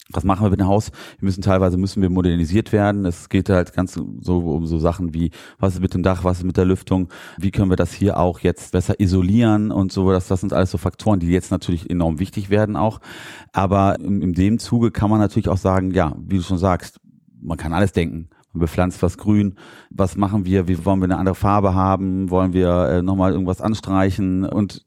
was 0.10 0.24
machen 0.24 0.46
wir 0.46 0.52
mit 0.52 0.60
dem 0.60 0.68
Haus? 0.68 0.92
Wir 1.18 1.26
müssen 1.26 1.42
teilweise 1.42 1.78
müssen 1.78 2.02
wir 2.02 2.12
modernisiert 2.12 2.72
werden. 2.72 3.06
Es 3.06 3.30
geht 3.30 3.50
halt 3.50 3.74
ganz 3.74 3.94
so 3.94 4.40
um 4.40 4.68
so 4.68 4.78
Sachen 4.78 5.16
wie, 5.16 5.32
was 5.58 5.74
ist 5.74 5.82
mit 5.82 5.96
dem 5.96 6.04
Dach, 6.04 6.24
was 6.24 6.40
ist 6.40 6.44
mit 6.44 6.58
der 6.58 6.66
Lüftung? 6.66 7.10
Wie 7.38 7.50
können 7.50 7.72
wir 7.72 7.76
das 7.76 7.92
hier 7.92 8.20
auch 8.20 8.40
jetzt 8.40 8.74
besser 8.74 9.00
isolieren 9.00 9.72
und 9.72 9.92
so? 9.92 10.12
Das, 10.12 10.28
das 10.28 10.42
sind 10.42 10.54
alles 10.54 10.70
so 10.70 10.78
Faktoren, 10.78 11.20
die 11.20 11.28
jetzt 11.28 11.50
natürlich 11.50 11.90
enorm 11.90 12.20
wichtig 12.20 12.52
werden 12.52 12.76
auch. 12.76 13.00
Aber 13.52 14.00
in, 14.00 14.22
in 14.22 14.34
dem 14.34 14.60
Zuge 14.60 14.92
kann 14.92 15.10
man 15.10 15.20
natürlich 15.20 15.50
auch 15.50 15.58
sagen, 15.58 15.92
ja, 15.92 16.16
wie 16.20 16.38
du 16.38 16.44
schon 16.44 16.60
sagst, 16.60 17.00
man 17.42 17.58
kann 17.58 17.74
alles 17.74 17.92
denken. 17.92 18.30
Bepflanzt 18.60 19.02
was 19.04 19.18
grün. 19.18 19.56
Was 19.90 20.16
machen 20.16 20.46
wir? 20.46 20.68
Wie 20.68 20.86
wollen 20.86 21.00
wir 21.00 21.06
eine 21.06 21.18
andere 21.18 21.36
Farbe 21.36 21.74
haben? 21.74 22.30
Wollen 22.30 22.54
wir 22.54 22.70
äh, 22.90 23.02
nochmal 23.02 23.32
irgendwas 23.32 23.62
anstreichen? 23.62 24.46
Und 24.46 24.84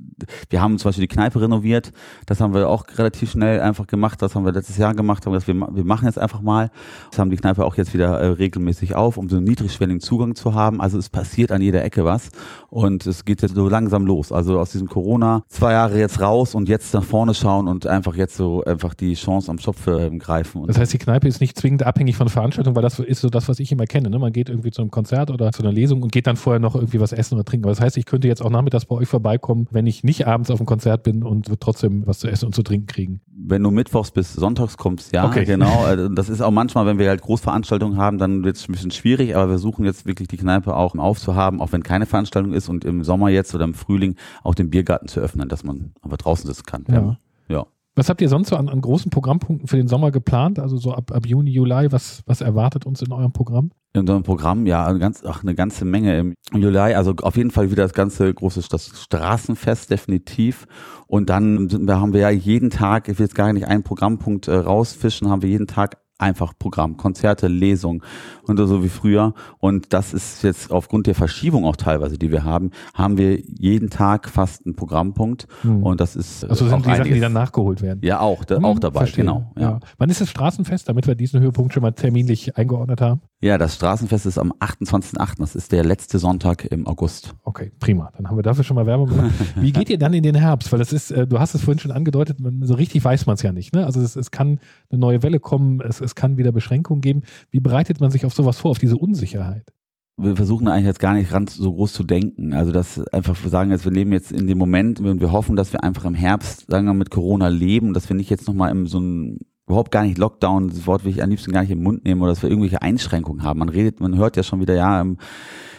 wir 0.51 0.61
haben 0.61 0.79
zum 0.79 0.89
Beispiel 0.89 1.07
die 1.07 1.15
Kneipe 1.15 1.41
renoviert. 1.41 1.93
Das 2.27 2.41
haben 2.41 2.55
wir 2.55 2.69
auch 2.69 2.85
relativ 2.97 3.31
schnell 3.31 3.61
einfach 3.61 3.87
gemacht. 3.87 4.21
Das 4.23 4.35
haben 4.35 4.45
wir 4.45 4.53
letztes 4.53 4.77
Jahr 4.77 4.95
gemacht. 4.95 5.25
Haben 5.25 5.33
gesagt, 5.33 5.49
wir, 5.49 5.55
wir 5.55 5.85
machen 5.85 6.07
jetzt 6.07 6.19
einfach 6.19 6.41
mal. 6.41 6.71
Das 7.11 7.19
haben 7.19 7.31
die 7.31 7.37
Kneipe 7.37 7.65
auch 7.65 7.77
jetzt 7.77 7.95
wieder 7.95 8.19
äh, 8.19 8.27
regelmäßig 8.27 8.95
auf, 8.95 9.17
um 9.17 9.29
so 9.29 9.37
einen 9.37 9.45
niedrigschwelligen 9.45 10.01
Zugang 10.01 10.35
zu 10.35 10.55
haben. 10.55 10.81
Also 10.81 10.99
es 10.99 11.09
passiert 11.09 11.53
an 11.53 11.63
jeder 11.63 11.85
Ecke 11.85 12.05
was. 12.05 12.31
Und 12.69 13.07
es 13.07 13.25
geht 13.25 13.43
jetzt 13.43 13.55
so 13.55 13.69
langsam 13.69 14.07
los. 14.07 14.33
Also 14.33 14.59
aus 14.59 14.73
diesem 14.73 14.89
Corona 14.89 15.43
zwei 15.49 15.73
Jahre 15.73 15.99
jetzt 15.99 16.21
raus 16.21 16.55
und 16.55 16.69
jetzt 16.69 16.95
nach 16.95 17.05
vorne 17.05 17.35
schauen 17.35 17.69
und 17.69 17.87
einfach 17.87 18.15
jetzt 18.17 18.37
so 18.37 18.65
einfach 18.65 18.95
die 18.95 19.15
Chance 19.15 19.51
am 19.51 19.59
Schopf 19.59 19.87
äh, 19.87 20.11
greifen. 20.19 20.67
Das 20.67 20.79
heißt, 20.79 20.93
die 20.93 20.99
Kneipe 20.99 21.29
ist 21.29 21.41
nicht 21.41 21.59
zwingend 21.59 21.83
abhängig 21.85 22.17
von 22.17 22.29
Veranstaltungen, 22.29 22.77
weil 22.77 22.83
das 22.83 22.99
ist 22.99 23.21
so 23.21 23.29
das, 23.29 23.49
was 23.49 23.58
ich 23.61 23.73
immer 23.73 23.87
kenne. 23.87 24.11
Ne? 24.11 24.19
Man 24.19 24.33
geht 24.33 24.49
irgendwie 24.49 24.71
zu 24.71 24.83
einem 24.83 24.91
Konzert 24.91 25.31
oder 25.31 25.53
zu 25.53 25.63
einer 25.63 25.73
Lesung 25.73 26.03
und 26.03 26.13
geht 26.13 26.27
dann 26.27 26.37
vorher 26.37 26.61
noch 26.61 26.75
irgendwie 26.75 27.01
was 27.01 27.13
essen 27.13 27.35
oder 27.35 27.45
trinken. 27.45 27.65
Aber 27.67 27.73
das 27.73 27.81
heißt, 27.81 27.97
ich 27.97 28.07
könnte 28.07 28.29
jetzt 28.29 28.43
auch 28.43 28.51
nachmittags 28.51 28.85
bei 28.85 28.97
euch 28.97 29.09
vorbeikommen, 29.09 29.67
wenn 29.71 29.87
ich 29.87 30.05
nicht 30.05 30.27
abends 30.27 30.51
auf 30.51 30.59
dem 30.59 30.67
Konzert 30.67 31.03
bin 31.03 31.23
und 31.23 31.51
trotzdem 31.61 32.07
was 32.07 32.19
zu 32.19 32.29
essen 32.29 32.47
und 32.47 32.55
zu 32.55 32.63
trinken 32.63 32.87
kriegen. 32.87 33.21
Wenn 33.41 33.63
du 33.63 33.71
mittwochs 33.71 34.11
bis 34.11 34.33
sonntags 34.35 34.77
kommst, 34.77 35.15
ja, 35.15 35.27
Okay. 35.27 35.45
genau. 35.45 35.85
Also 35.85 36.09
Das 36.09 36.29
ist 36.29 36.41
auch 36.41 36.51
manchmal, 36.51 36.87
wenn 36.87 36.99
wir 36.99 37.09
halt 37.09 37.23
Großveranstaltungen 37.23 37.99
haben, 37.99 38.19
dann 38.19 38.45
wird 38.45 38.57
es 38.57 38.69
ein 38.69 38.73
bisschen 38.73 38.91
schwierig, 38.91 39.37
aber 39.37 39.51
wir 39.51 39.59
suchen 39.59 39.85
jetzt 39.85 40.07
wirklich 40.07 40.29
die 40.29 40.37
Kneipe 40.37 40.75
auch 40.75 40.95
aufzuhaben, 40.97 41.61
auch 41.61 41.73
wenn 41.73 41.83
keine 41.83 42.07
Veranstaltung 42.07 42.53
ist 42.53 42.69
und 42.69 42.85
im 42.85 43.05
Sommer 43.05 43.29
jetzt 43.29 43.55
oder 43.55 43.65
im 43.65 43.75
Frühling 43.75 44.17
auch 44.43 44.55
den 44.55 44.71
Biergarten 44.71 45.09
zu 45.09 45.21
öffnen, 45.21 45.49
dass 45.49 45.65
man 45.65 45.93
aber 46.03 46.17
draußen 46.17 46.47
sitzen 46.47 46.65
kann. 46.67 46.85
Ja. 46.89 47.19
ja. 47.49 47.67
Was 47.99 48.09
habt 48.09 48.21
ihr 48.21 48.29
sonst 48.29 48.51
so 48.51 48.57
an, 48.57 48.69
an 48.69 48.81
großen 48.81 49.11
Programmpunkten 49.11 49.67
für 49.67 49.77
den 49.77 49.89
Sommer 49.89 50.13
geplant? 50.13 50.61
Also 50.61 50.77
so 50.77 50.93
ab, 50.93 51.11
ab 51.11 51.27
Juni, 51.27 51.51
Juli, 51.51 51.91
was, 51.91 52.23
was 52.27 52.41
erwartet 52.41 52.87
uns 52.87 53.03
in 53.03 53.11
eurem 53.11 53.33
Programm? 53.33 53.73
In 53.93 54.03
unserem 54.03 54.23
Programm, 54.23 54.67
ja, 54.67 54.87
eine, 54.87 55.01
ganz, 55.01 55.25
ach, 55.27 55.43
eine 55.43 55.57
ganze 55.57 55.85
Menge 55.85 56.17
im 56.17 56.35
Juli. 56.55 56.79
Also 56.79 57.15
auf 57.23 57.37
jeden 57.37 57.51
Fall 57.51 57.73
wieder 57.73 57.83
das 57.83 57.95
ganze 57.95 58.33
große 58.33 58.63
das 58.71 59.03
Straßenfest, 59.03 59.91
definitiv. 59.91 60.69
Und 61.09 61.29
dann 61.29 61.69
haben 61.89 62.13
wir 62.13 62.21
ja 62.21 62.31
jeden 62.31 62.71
Tag, 62.71 63.09
ich 63.09 63.19
will 63.19 63.27
jetzt 63.27 63.35
gar 63.35 63.53
nicht 63.53 63.67
einen 63.67 63.83
Programmpunkt 63.83 64.47
äh, 64.47 64.55
rausfischen, 64.55 65.29
haben 65.29 65.43
wir 65.43 65.49
jeden 65.49 65.67
Tag 65.67 65.97
einfach 66.19 66.53
Programm, 66.59 66.97
Konzerte, 66.97 67.49
Lesungen 67.49 68.03
und 68.47 68.57
so 68.59 68.83
wie 68.85 68.89
früher. 68.89 69.35
Und 69.59 69.93
das 69.93 70.13
ist 70.13 70.43
jetzt 70.43 70.71
aufgrund 70.71 71.07
der 71.07 71.15
Verschiebung 71.15 71.65
auch 71.65 71.77
teilweise, 71.77 72.19
die 72.19 72.31
wir 72.31 72.45
haben, 72.45 72.71
haben 72.95 73.17
wir 73.17 73.39
jeden 73.41 73.89
Tag 73.91 74.29
fast 74.29 74.67
einen 74.67 74.75
Programmpunkt. 74.77 75.47
Hm. 75.63 75.83
Und 75.83 76.01
das 76.01 76.17
ist 76.17 76.43
äh, 76.43 76.49
Also 76.49 76.67
sind 76.67 76.75
auch 76.75 76.83
die 76.83 76.97
Sachen, 76.97 77.15
die 77.15 77.21
dann 77.21 77.33
nachgeholt 77.33 77.83
werden. 77.83 78.01
ja 78.03 78.21
auch, 78.21 78.45
da, 78.45 78.57
Hm, 78.57 78.65
auch 78.65 78.79
dabei, 78.79 79.01
verstehe. 79.01 79.25
genau. 79.25 79.53
Ja. 79.57 79.81
Wann 79.99 80.11
ist 80.11 80.21
das 80.21 80.29
Straßenfest, 80.31 80.89
damit 80.89 81.07
wir 81.07 81.15
diesen 81.15 81.41
Höhepunkt 81.41 81.73
schon 81.73 81.83
mal 81.83 81.93
terminlich 81.93 82.57
eingeordnet 82.57 83.01
haben? 83.01 83.21
Ja, 83.41 83.57
das 83.57 83.77
Straßenfest 83.77 84.27
ist 84.27 84.39
am 84.39 84.53
28.08. 84.53 85.39
Das 85.39 85.55
ist 85.55 85.71
der 85.71 85.85
letzte 85.85 86.19
Sonntag 86.19 86.65
im 86.65 86.87
August. 86.87 87.35
Okay, 87.45 87.71
prima. 87.79 88.11
Dann 88.17 88.29
haben 88.29 88.37
wir 88.37 88.43
dafür 88.43 88.65
schon 88.65 88.75
mal 88.75 88.87
Werbung 88.87 89.09
gemacht. 89.09 89.33
Wie 89.57 89.73
geht 89.73 89.91
ihr 89.91 89.99
dann 89.99 90.13
in 90.13 90.25
den 90.25 90.35
Herbst? 90.35 90.73
Weil 90.73 90.81
das 90.81 90.93
ist, 90.93 91.13
äh, 91.13 91.27
du 91.27 91.39
hast 91.39 91.55
es 91.55 91.63
vorhin 91.63 91.79
schon 91.79 91.93
angedeutet, 91.93 92.39
so 92.63 92.75
richtig 92.75 93.05
weiß 93.05 93.27
man 93.27 93.35
es 93.35 93.43
ja 93.43 93.53
nicht. 93.53 93.75
Ne? 93.75 93.87
Also 93.87 94.01
es, 94.01 94.17
es 94.17 94.33
kann 94.33 94.59
eine 94.91 94.99
neue 94.99 95.23
Welle 95.23 95.39
kommen, 95.39 95.81
es, 95.81 96.01
es 96.01 96.17
kann 96.17 96.37
wieder 96.37 96.51
Beschränkungen 96.51 97.01
geben. 97.01 97.23
Wie 97.51 97.61
bereitet 97.61 98.01
man 98.01 98.11
sich 98.11 98.27
auf 98.27 98.35
sowas 98.35 98.59
vor, 98.59 98.73
auf 98.73 98.79
diese 98.79 98.97
Unsicherheit? 98.97 99.73
wir 100.19 100.35
versuchen 100.35 100.67
eigentlich 100.67 100.87
jetzt 100.87 100.99
gar 100.99 101.15
nicht 101.15 101.31
ganz 101.31 101.55
so 101.55 101.73
groß 101.73 101.93
zu 101.93 102.03
denken. 102.03 102.53
Also 102.53 102.73
das 102.73 103.01
einfach 103.09 103.41
wir 103.41 103.51
sagen 103.51 103.71
jetzt, 103.71 103.85
wir 103.85 103.93
leben 103.93 104.13
jetzt 104.13 104.33
in 104.33 104.49
dem 104.49 104.59
Moment 104.59 104.99
und 105.01 105.21
wir 105.21 105.31
hoffen, 105.31 105.55
dass 105.55 105.73
wir 105.73 105.85
einfach 105.85 106.05
im 106.05 106.15
Herbst, 106.15 106.67
sagen 106.69 106.87
wir, 106.87 106.95
mit 106.95 107.11
Corona 107.11 107.47
leben, 107.49 107.95
dass 107.95 108.09
wir 108.09 108.17
nicht 108.17 108.29
jetzt 108.29 108.49
nochmal 108.49 108.73
in 108.73 108.87
so 108.87 108.99
ein 108.99 109.39
überhaupt 109.69 109.91
gar 109.91 110.03
nicht 110.03 110.19
Lockdown, 110.19 110.69
das 110.69 110.87
Wort 110.87 111.05
will 111.05 111.13
ich 111.13 111.23
am 111.23 111.31
liebsten 111.31 111.53
gar 111.53 111.63
nicht 111.63 111.71
im 111.71 111.83
Mund 111.83 112.05
nehmen 112.05 112.21
oder 112.23 112.33
dass 112.33 112.43
wir 112.43 112.51
irgendwelche 112.51 112.83
Einschränkungen 112.83 113.43
haben. 113.43 113.59
Man 113.59 113.69
redet, 113.69 114.01
man 114.01 114.17
hört 114.17 114.37
ja 114.37 114.43
schon 114.43 114.61
wieder, 114.61 114.75
ja, 114.75 115.01
im, 115.01 115.19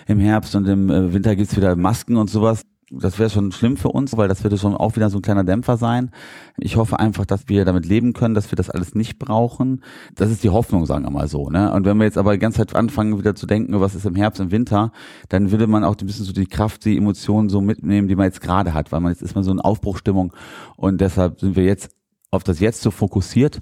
im 0.08 0.20
Herbst 0.20 0.56
und 0.56 0.68
im 0.68 0.90
äh, 0.90 1.14
Winter 1.14 1.36
gibt's 1.36 1.56
wieder 1.56 1.76
Masken 1.76 2.18
und 2.18 2.30
sowas. 2.30 2.66
Das 2.92 3.20
wäre 3.20 3.30
schon 3.30 3.52
schlimm 3.52 3.78
für 3.78 3.90
uns, 3.90 4.18
weil 4.18 4.28
das 4.28 4.44
würde 4.44 4.58
schon 4.58 4.76
auch 4.76 4.96
wieder 4.96 5.12
so 5.12 5.20
ein 5.20 5.22
kleiner 5.22 5.44
Dämpfer 5.44 5.78
sein. 5.78 6.10
Ich 6.58 6.76
hoffe 6.76 7.00
einfach, 7.00 7.26
dass 7.26 7.48
wir 7.48 7.64
damit 7.64 7.86
leben 7.86 8.14
können, 8.14 8.34
dass 8.34 8.52
wir 8.52 8.56
das 8.56 8.72
alles 8.72 8.96
nicht 8.96 9.20
brauchen. 9.20 9.84
Das 10.16 10.32
ist 10.32 10.44
die 10.44 10.50
Hoffnung, 10.50 10.88
sagen 10.88 11.06
wir 11.06 11.12
mal 11.12 11.28
so. 11.28 11.50
Ne? 11.50 11.72
Und 11.72 11.86
wenn 11.86 11.98
wir 11.98 12.06
jetzt 12.06 12.18
aber 12.18 12.34
die 12.34 12.40
ganze 12.40 12.58
Zeit 12.58 12.76
anfangen, 12.76 13.20
wieder 13.20 13.36
zu 13.36 13.46
denken, 13.46 13.80
was 13.80 13.94
ist 13.94 14.08
im 14.08 14.16
Herbst, 14.16 14.42
im 14.42 14.50
Winter, 14.50 14.92
dann 15.30 15.52
würde 15.52 15.68
man 15.68 15.84
auch 15.84 15.96
ein 16.02 16.08
bisschen 16.08 16.26
so 16.26 16.34
die 16.34 16.48
Kraft, 16.48 16.84
die 16.86 16.98
Emotionen 16.98 17.50
so 17.50 17.62
mitnehmen, 17.62 18.08
die 18.08 18.16
man 18.16 18.26
jetzt 18.26 18.42
gerade 18.42 18.74
hat, 18.74 18.92
weil 18.92 19.02
man 19.02 19.12
jetzt 19.12 19.22
ist 19.22 19.36
man 19.36 19.44
so 19.44 19.52
in 19.52 19.62
Aufbruchstimmung 19.62 20.34
und 20.76 21.00
deshalb 21.00 21.40
sind 21.40 21.56
wir 21.56 21.66
jetzt 21.66 21.99
auf 22.32 22.44
das 22.44 22.60
Jetzt 22.60 22.82
so 22.82 22.92
fokussiert 22.92 23.62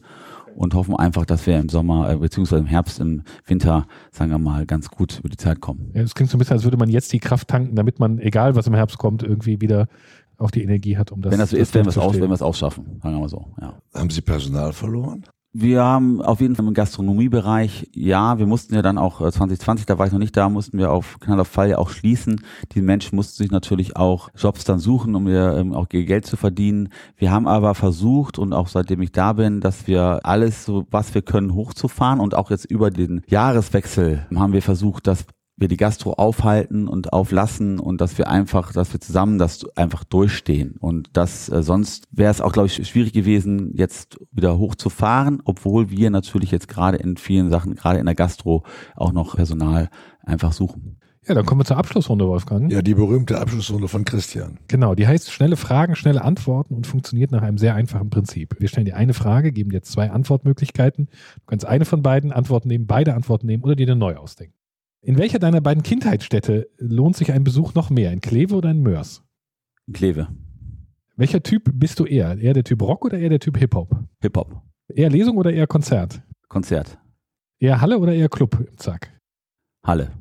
und 0.56 0.74
hoffen 0.74 0.96
einfach, 0.96 1.26
dass 1.26 1.46
wir 1.46 1.60
im 1.60 1.70
Sommer 1.70 2.10
äh, 2.10 2.18
beziehungsweise 2.18 2.62
im 2.62 2.68
Herbst, 2.68 3.00
im 3.00 3.24
Winter, 3.46 3.88
sagen 4.12 4.32
wir 4.32 4.40
mal, 4.40 4.66
ganz 4.66 4.90
gut 4.90 5.20
über 5.20 5.30
die 5.30 5.38
Zeit 5.38 5.62
kommen. 5.62 5.92
Ja, 5.94 6.02
Es 6.02 6.16
klingt 6.16 6.32
so 6.32 6.38
ein 6.38 6.40
bisschen, 6.40 6.56
als 6.56 6.64
würde 6.64 6.78
man 6.78 6.90
jetzt 6.90 7.14
die 7.14 7.20
Kraft 7.20 7.48
tanken, 7.48 7.76
damit 7.76 8.00
man, 8.00 8.20
egal 8.20 8.56
was 8.56 8.68
im 8.68 8.74
Herbst 8.74 8.98
kommt, 8.98 9.24
irgendwie 9.24 9.62
wieder 9.62 9.88
auch 10.38 10.52
die 10.52 10.64
Energie 10.64 10.98
hat, 10.98 11.12
um 11.12 11.22
das 11.22 11.32
wenn 11.32 11.40
das 11.40 11.52
so 11.52 11.58
ist, 11.58 11.74
werden 11.74 11.86
wir 11.86 11.90
es 11.90 11.98
aus, 11.98 12.04
durchzustehen. 12.04 12.22
werden 12.22 12.32
wir 12.32 12.36
es 12.36 12.42
ausschaffen, 12.42 12.86
sagen 13.02 13.16
wir 13.16 13.20
mal 13.22 13.30
so. 13.30 13.46
Ja. 13.60 13.78
Haben 13.94 14.10
Sie 14.10 14.22
Personal 14.22 14.74
verloren? 14.74 15.24
Wir 15.60 15.84
haben 15.84 16.22
auf 16.22 16.40
jeden 16.40 16.56
Fall 16.56 16.68
im 16.68 16.76
Gastronomiebereich, 16.76 17.90
ja, 17.96 18.38
wir 18.38 18.46
mussten 18.46 18.76
ja 18.76 18.84
dann 18.84 19.00
auch 19.00 19.22
äh, 19.22 19.32
2020, 19.32 19.88
da 19.88 19.98
war 19.98 20.06
ich 20.06 20.12
noch 20.12 20.20
nicht 20.20 20.38
da, 20.38 20.50
mussten 20.50 20.78
wir 20.78 20.92
auf 20.92 21.20
Knall 21.20 21.40
auf 21.40 21.48
Fall 21.48 21.72
ja 21.72 21.80
auch 21.80 21.90
schließen. 21.90 22.44
Die 22.74 22.82
Menschen 22.84 23.16
mussten 23.16 23.42
sich 23.42 23.50
natürlich 23.50 23.96
auch 23.96 24.30
Jobs 24.38 24.66
dann 24.66 24.78
suchen, 24.78 25.16
um 25.16 25.28
ja 25.28 25.58
ähm, 25.58 25.74
auch 25.74 25.88
ihr 25.92 26.06
Geld 26.06 26.28
zu 26.28 26.38
verdienen. 26.38 26.90
Wir 27.16 27.32
haben 27.32 27.48
aber 27.48 27.74
versucht 27.74 28.38
und 28.38 28.54
auch 28.54 28.68
seitdem 28.68 29.02
ich 29.02 29.12
da 29.12 29.34
bin, 29.34 29.60
dass 29.60 29.88
wir 29.88 30.20
alles 30.28 30.64
so, 30.64 30.86
was 30.92 31.16
wir 31.16 31.24
können, 31.24 31.56
hochzufahren 31.56 32.20
und 32.20 32.36
auch 32.36 32.52
jetzt 32.52 32.66
über 32.66 32.92
den 32.92 33.24
Jahreswechsel 33.26 34.28
haben 34.36 34.54
wir 34.54 34.62
versucht, 34.62 35.08
dass 35.08 35.26
wir 35.58 35.68
die 35.68 35.78
Gastro 35.78 36.14
aufhalten 36.14 36.88
und 36.88 37.12
auflassen 37.12 37.80
und 37.80 38.00
dass 38.00 38.18
wir 38.18 38.30
einfach, 38.30 38.72
dass 38.72 38.94
wir 38.94 39.02
zusammen 39.02 39.40
das 39.40 39.66
einfach 39.76 40.04
durchstehen. 40.04 40.76
Und 40.80 41.10
das 41.14 41.50
äh, 41.50 41.64
sonst 41.64 42.06
wäre 42.12 42.32
es 42.32 42.42
auch, 42.42 42.54
glaube 42.54 42.68
ich, 42.68 42.88
schwierig 42.88 43.12
gewesen, 43.12 43.72
jetzt 43.74 44.20
wieder 44.32 44.58
hochzufahren, 44.58 45.42
obwohl 45.44 45.90
wir 45.90 46.12
natürlich 46.12 46.52
jetzt 46.52 46.68
gerade 46.68 46.98
in 46.98 47.18
vielen 47.18 47.50
Sachen, 47.50 47.76
gerade 47.76 48.00
in 48.00 48.06
der 48.06 48.16
Gastro, 48.16 48.64
auch 48.96 49.12
noch 49.12 49.36
Personal 49.36 49.90
einfach 50.24 50.54
suchen. 50.54 51.00
Ja, 51.28 51.34
dann 51.34 51.46
kommen 51.46 51.60
wir 51.60 51.66
zur 51.66 51.76
Abschlussrunde, 51.76 52.26
Wolfgang. 52.26 52.72
Ja, 52.72 52.82
die 52.82 52.94
berühmte 52.94 53.38
Abschlussrunde 53.38 53.90
von 53.90 54.06
Christian. 54.06 54.60
Genau, 54.70 54.96
die 54.96 55.08
heißt 55.08 55.30
schnelle 55.30 55.58
Fragen, 55.58 55.98
schnelle 55.98 56.22
Antworten 56.22 56.74
und 56.74 56.88
funktioniert 56.88 57.32
nach 57.32 57.42
einem 57.42 57.58
sehr 57.58 57.76
einfachen 57.76 58.10
Prinzip. 58.10 58.56
Wir 58.60 58.70
stellen 58.70 58.86
dir 58.86 58.96
eine 58.96 59.14
Frage, 59.14 59.52
geben 59.52 59.72
dir 59.72 59.82
zwei 59.82 60.10
Antwortmöglichkeiten. 60.10 61.08
Du 61.08 61.42
kannst 61.46 61.66
eine 61.66 61.84
von 61.84 62.02
beiden 62.02 62.32
Antworten 62.32 62.70
nehmen, 62.70 62.88
beide 62.88 63.14
Antworten 63.14 63.46
nehmen 63.46 63.64
oder 63.64 63.76
dir 63.76 63.88
eine 63.88 63.98
neu 63.98 64.16
ausdenken. 64.16 64.57
In 65.08 65.18
welcher 65.18 65.40
deiner 65.40 65.62
beiden 65.62 65.84
Kindheitsstädte 65.84 66.70
lohnt 66.80 67.16
sich 67.16 67.32
ein 67.32 67.46
Besuch 67.46 67.74
noch 67.74 67.90
mehr? 67.90 68.12
In 68.12 68.20
Kleve 68.20 68.54
oder 68.54 68.72
in 68.72 68.82
Mörs? 68.82 69.24
In 69.88 69.94
Kleve, 69.94 70.28
Welcher 71.16 71.42
Typ 71.42 71.72
bist 71.76 72.02
du 72.02 72.06
eher? 72.06 72.38
Eher 72.38 72.54
der 72.54 72.66
Typ 72.66 72.82
Rock 72.82 73.06
oder 73.06 73.18
eher 73.18 73.30
der 73.30 73.40
Typ 73.40 73.58
Hip-Hop? 73.58 74.04
Hip-Hop, 74.20 74.62
Eher 74.90 75.10
Lesung 75.10 75.38
oder 75.38 75.54
eher 75.54 75.66
Konzert? 75.66 76.22
Konzert, 76.50 76.98
Eher 77.58 77.80
Halle 77.80 78.00
oder 78.00 78.14
eher 78.14 78.28
Club 78.28 78.60
im 78.60 78.78
Zack? 78.78 79.18
Halle. 79.82 80.12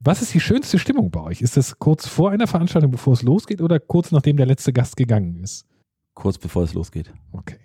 Was 0.00 0.22
ist 0.22 0.32
die 0.32 0.40
schönste 0.40 0.78
Stimmung 0.78 1.10
bei 1.10 1.20
euch? 1.20 1.42
Ist 1.42 1.58
es 1.58 1.78
kurz 1.78 2.08
vor 2.08 2.30
einer 2.30 2.46
Veranstaltung, 2.46 2.92
bevor 2.92 3.12
es 3.12 3.20
losgeht 3.20 3.60
oder 3.60 3.78
kurz 3.78 4.10
nachdem 4.10 4.38
der 4.38 4.46
letzte 4.46 4.72
Gast 4.72 4.96
gegangen 4.96 5.40
ist? 5.40 5.66
Kurz 6.14 6.38
bevor 6.38 6.62
es 6.62 6.72
losgeht. 6.72 7.12
Okay. 7.30 7.58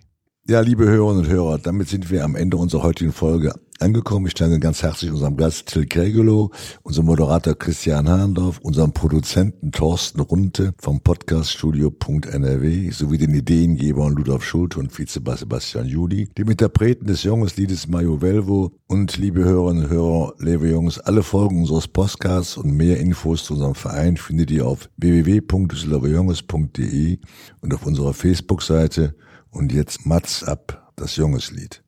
Ja, 0.50 0.60
liebe 0.62 0.84
Hörerinnen 0.84 1.26
und 1.26 1.30
Hörer, 1.30 1.58
damit 1.58 1.88
sind 1.88 2.10
wir 2.10 2.24
am 2.24 2.34
Ende 2.34 2.56
unserer 2.56 2.82
heutigen 2.82 3.12
Folge 3.12 3.54
angekommen. 3.78 4.26
Ich 4.26 4.34
danke 4.34 4.58
ganz 4.58 4.82
herzlich 4.82 5.12
unserem 5.12 5.36
Gast 5.36 5.66
Till 5.66 5.86
Kregelow, 5.86 6.50
unserem 6.82 7.06
Moderator 7.06 7.56
Christian 7.56 8.08
Hahndorf, 8.08 8.58
unserem 8.58 8.92
Produzenten 8.92 9.70
Thorsten 9.70 10.18
Runte 10.18 10.74
vom 10.76 11.02
Podcaststudio.nrw 11.02 12.90
sowie 12.90 13.18
den 13.18 13.32
Ideengebern 13.32 14.14
Ludolf 14.14 14.42
Schulte 14.42 14.80
und 14.80 14.98
Vizebass 14.98 15.38
Sebastian 15.38 15.86
Juli, 15.86 16.28
dem 16.36 16.50
Interpreten 16.50 17.06
des 17.06 17.22
Junges-Liedes 17.22 17.86
Mario 17.86 18.20
Velvo 18.20 18.72
und 18.88 19.18
liebe 19.18 19.44
Hörerinnen 19.44 19.84
und 19.84 19.90
Hörer, 19.90 20.34
liebe 20.38 20.68
Jungs, 20.68 20.98
alle 20.98 21.22
Folgen 21.22 21.60
unseres 21.60 21.86
Podcasts 21.86 22.56
und 22.56 22.76
mehr 22.76 22.98
Infos 22.98 23.44
zu 23.44 23.52
unserem 23.52 23.76
Verein 23.76 24.16
findet 24.16 24.50
ihr 24.50 24.66
auf 24.66 24.90
www.düsseldorferjunges.de 24.96 27.18
und 27.60 27.72
auf 27.72 27.86
unserer 27.86 28.14
Facebook-Seite 28.14 29.14
und 29.50 29.72
jetzt 29.72 30.06
Mats 30.06 30.44
ab, 30.44 30.92
das 30.96 31.16
Jungeslied. 31.16 31.82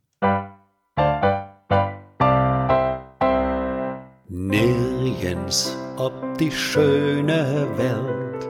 Nirgends 4.29 5.77
ob 5.96 6.12
die 6.38 6.51
schöne 6.51 7.68
Welt 7.77 8.48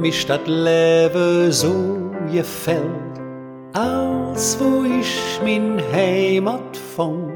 mich 0.00 0.26
dat 0.26 0.46
Leben 0.46 1.50
so 1.50 2.10
gefällt, 2.30 3.20
als 3.72 4.58
wo 4.60 4.84
ich 4.84 5.40
min 5.42 5.80
Heimat 5.92 6.76
fand, 6.96 7.32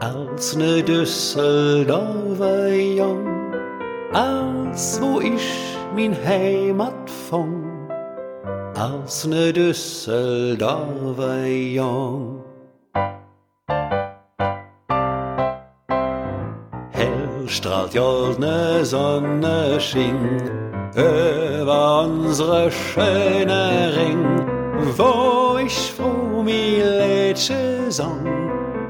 als 0.00 0.56
ne 0.56 0.82
Düsseldorfer 0.82 2.68
Jung, 2.72 3.52
als 4.12 5.00
wo 5.00 5.20
ich 5.20 5.76
min 5.94 6.14
Heimat 6.24 7.10
fand, 7.10 7.65
als 8.76 9.24
ne 9.26 9.52
Düsseldorfer 9.52 11.46
Jung. 11.46 12.42
strahlt 17.48 17.94
goldene 17.94 18.84
Sonne 18.84 19.80
schien 19.80 20.42
über 20.94 22.02
unsere 22.02 22.70
schöne 22.70 23.92
Ring, 23.96 24.24
wo 24.96 25.56
ich 25.64 25.92
froh 25.92 26.42
mi 26.42 26.82
Lädsche 26.82 27.86
sang, 27.88 28.26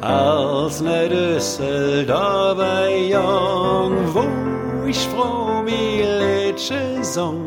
als 0.01 0.81
ne 0.81 1.09
Düsseldorfer 1.09 2.88
Jung, 2.88 3.94
wo 4.14 4.87
ich 4.87 5.07
froh 5.09 5.62
mi 5.62 6.03
Lädsche 6.03 6.99
sang, 7.03 7.46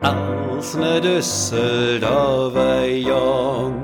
als 0.00 0.49
ne 0.60 1.00
Düsseldorfer 1.00 2.86
Jung. 2.86 3.74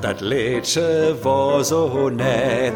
dat 0.00 0.20
Liedje 0.20 1.16
war 1.22 1.64
so 1.64 2.08
nett, 2.08 2.72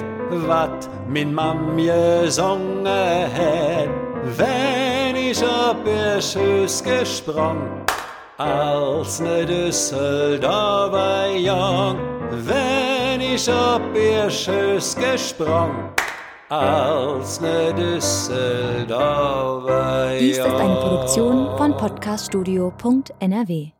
wat 0.49 0.89
min 1.09 1.35
Mam 1.35 1.77
gesungen 1.77 2.87
het, 2.87 3.89
wenn 4.37 5.17
ich 5.17 5.43
op 5.43 5.87
ihr 5.87 6.21
Schüss 6.21 6.83
gesprang, 6.83 7.85
als 8.39 9.21
ne 9.21 9.47
Düsseldorfer 9.47 11.37
Jung, 11.37 11.97
wenn 12.31 13.21
ich 13.21 13.49
op 13.49 13.83
ihr 13.95 14.31
Schüss 14.31 14.95
gesprang. 14.97 15.93
Als 16.53 17.41
ne 17.41 17.73
Düsseldorfer 17.73 20.19
Dies 20.19 20.37
ist 20.37 20.45
eine 20.45 20.75
Produktion 20.75 21.49
von 21.57 21.75
podcaststudio.nrw. 21.75 23.73